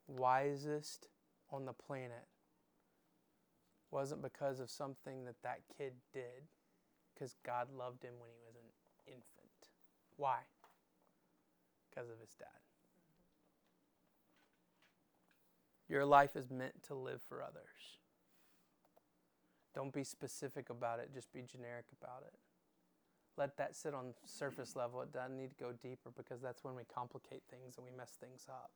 wisest 0.06 1.08
on 1.50 1.64
the 1.64 1.72
planet. 1.72 2.26
Wasn't 3.90 4.22
because 4.22 4.60
of 4.60 4.70
something 4.70 5.24
that 5.24 5.42
that 5.42 5.60
kid 5.76 5.94
did, 6.12 6.48
because 7.14 7.36
God 7.44 7.68
loved 7.76 8.02
him 8.02 8.14
when 8.18 8.30
he 8.30 8.46
was 8.46 8.56
an 8.56 8.70
infant. 9.06 9.70
Why? 10.16 10.40
Because 11.98 12.10
of 12.10 12.20
his 12.20 12.34
dad. 12.38 12.46
Your 15.88 16.04
life 16.04 16.36
is 16.36 16.48
meant 16.48 16.82
to 16.84 16.94
live 16.94 17.20
for 17.28 17.42
others. 17.42 17.98
Don't 19.74 19.92
be 19.92 20.04
specific 20.04 20.70
about 20.70 21.00
it, 21.00 21.10
just 21.12 21.32
be 21.32 21.42
generic 21.42 21.86
about 22.00 22.22
it. 22.24 22.34
Let 23.36 23.56
that 23.56 23.74
sit 23.74 23.94
on 23.94 24.14
surface 24.24 24.76
level. 24.76 25.00
It 25.02 25.12
doesn't 25.12 25.36
need 25.36 25.50
to 25.50 25.56
go 25.56 25.72
deeper 25.72 26.10
because 26.16 26.40
that's 26.40 26.62
when 26.62 26.76
we 26.76 26.82
complicate 26.84 27.42
things 27.50 27.76
and 27.76 27.84
we 27.84 27.96
mess 27.96 28.16
things 28.20 28.46
up. 28.48 28.70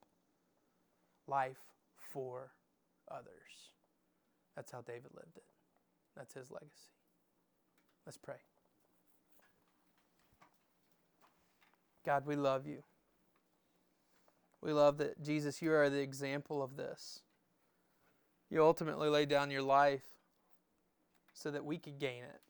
Life 1.28 1.62
for 1.96 2.50
others. 3.11 3.72
That's 4.56 4.72
how 4.72 4.80
David 4.80 5.11
lived 5.14 5.37
it. 5.37 5.44
That's 6.16 6.35
his 6.35 6.50
legacy. 6.50 6.90
Let's 8.04 8.18
pray. 8.18 8.37
God, 12.04 12.26
we 12.26 12.35
love 12.35 12.66
you. 12.66 12.82
We 14.62 14.72
love 14.72 14.98
that, 14.98 15.20
Jesus, 15.20 15.61
you 15.61 15.72
are 15.72 15.90
the 15.90 16.01
example 16.01 16.62
of 16.62 16.77
this. 16.77 17.20
You 18.48 18.62
ultimately 18.62 19.09
laid 19.09 19.29
down 19.29 19.51
your 19.51 19.62
life 19.62 20.05
so 21.35 21.51
that 21.51 21.64
we 21.64 21.79
could 21.79 21.98
gain 21.98 22.22
it. 22.22 22.40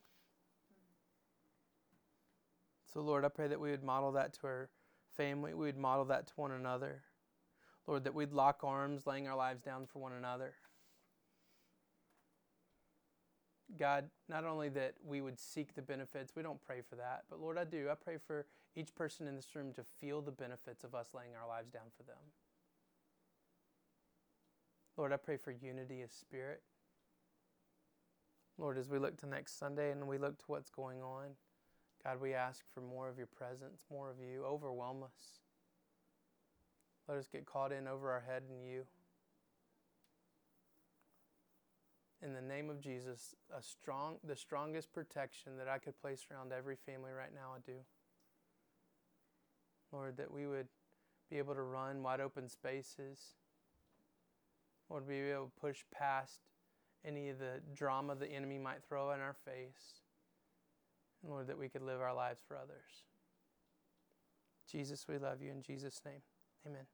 So, 2.93 3.01
Lord, 3.01 3.25
I 3.25 3.29
pray 3.29 3.49
that 3.49 3.61
we 3.61 3.71
would 3.71 3.83
model 3.83 4.13
that 4.13 4.35
to 4.35 4.47
our 4.47 4.69
family, 5.17 5.55
we 5.55 5.67
would 5.67 5.79
model 5.79 6.05
that 6.07 6.27
to 6.27 6.33
one 6.37 6.53
another. 6.53 7.03
Lord, 7.87 8.05
that 8.05 8.15
we'd 8.15 8.33
lock 8.33 8.61
arms, 8.63 9.07
laying 9.07 9.27
our 9.27 9.37
lives 9.37 9.63
down 9.63 9.87
for 9.87 9.99
one 9.99 10.13
another. 10.13 10.55
God, 13.79 14.11
not 14.29 14.45
only 14.45 14.69
that 14.71 14.95
we 15.05 15.21
would 15.21 15.39
seek 15.39 15.75
the 15.75 15.83
benefits, 15.83 16.35
we 16.37 16.43
don't 16.43 16.61
pray 16.61 16.81
for 16.89 16.97
that, 16.97 17.25
but 17.31 17.41
Lord, 17.41 17.59
I 17.59 17.65
do. 17.65 17.89
I 17.91 17.95
pray 17.95 18.17
for 18.19 18.47
each 18.77 18.95
person 18.95 19.27
in 19.27 19.37
this 19.37 19.55
room 19.55 19.73
to 19.75 19.83
feel 20.01 20.21
the 20.21 20.31
benefits 20.31 20.85
of 20.85 20.95
us 20.95 21.09
laying 21.15 21.35
our 21.41 21.49
lives 21.49 21.71
down 21.71 21.91
for 21.97 22.03
them. 22.03 22.19
Lord, 24.97 25.13
I 25.13 25.17
pray 25.17 25.37
for 25.37 25.51
unity 25.51 26.03
of 26.03 26.13
spirit. 26.13 26.63
Lord, 28.59 28.77
as 28.77 28.89
we 28.89 28.99
look 28.99 29.17
to 29.19 29.27
next 29.27 29.59
Sunday 29.59 29.91
and 29.91 30.07
we 30.07 30.19
look 30.19 30.39
to 30.39 30.45
what's 30.47 30.71
going 30.71 31.01
on, 31.01 31.31
God, 32.05 32.21
we 32.21 32.35
ask 32.35 32.65
for 32.75 32.81
more 32.81 33.09
of 33.09 33.17
your 33.17 33.27
presence, 33.27 33.85
more 33.91 34.11
of 34.11 34.17
you. 34.21 34.45
Overwhelm 34.45 35.03
us. 35.03 35.41
Let 37.09 37.19
us 37.19 37.29
get 37.29 37.47
caught 37.47 37.73
in 37.73 37.89
over 37.89 38.11
our 38.11 38.21
head 38.27 38.43
in 38.51 38.69
you. 38.69 38.85
In 42.23 42.33
the 42.33 42.41
name 42.41 42.71
of 42.71 42.81
Jesus, 42.81 43.35
a 43.57 43.61
strong, 43.61 44.17
the 44.23 44.37
strongest 44.37 44.93
protection 44.93 45.57
that 45.59 45.69
I 45.69 45.79
could 45.79 46.01
place 46.01 46.25
around 46.31 46.53
every 46.53 46.77
family 46.77 47.11
right 47.11 47.35
now, 47.35 47.51
I 47.57 47.59
do. 47.67 47.79
Lord, 49.91 50.17
that 50.19 50.33
we 50.33 50.47
would 50.47 50.69
be 51.31 51.39
able 51.39 51.55
to 51.55 51.63
run 51.63 52.03
wide 52.03 52.21
open 52.21 52.49
spaces. 52.49 53.19
Lord, 54.89 55.09
be 55.09 55.17
able 55.17 55.47
to 55.47 55.61
push 55.61 55.79
past 55.93 56.41
any 57.05 57.29
of 57.29 57.39
the 57.39 57.61
drama 57.75 58.15
the 58.15 58.31
enemy 58.31 58.59
might 58.59 58.85
throw 58.89 59.11
in 59.13 59.21
our 59.21 59.35
face. 59.45 60.01
And 61.23 61.33
Lord, 61.33 61.49
that 61.49 61.59
we 61.59 61.69
could 61.69 61.83
live 61.83 62.01
our 62.01 62.15
lives 62.15 62.41
for 62.47 62.57
others. 62.57 63.05
Jesus, 64.71 65.07
we 65.09 65.19
love 65.19 65.43
you 65.43 65.51
in 65.51 65.61
Jesus' 65.61 66.01
name. 66.05 66.23
Amen. 66.67 66.87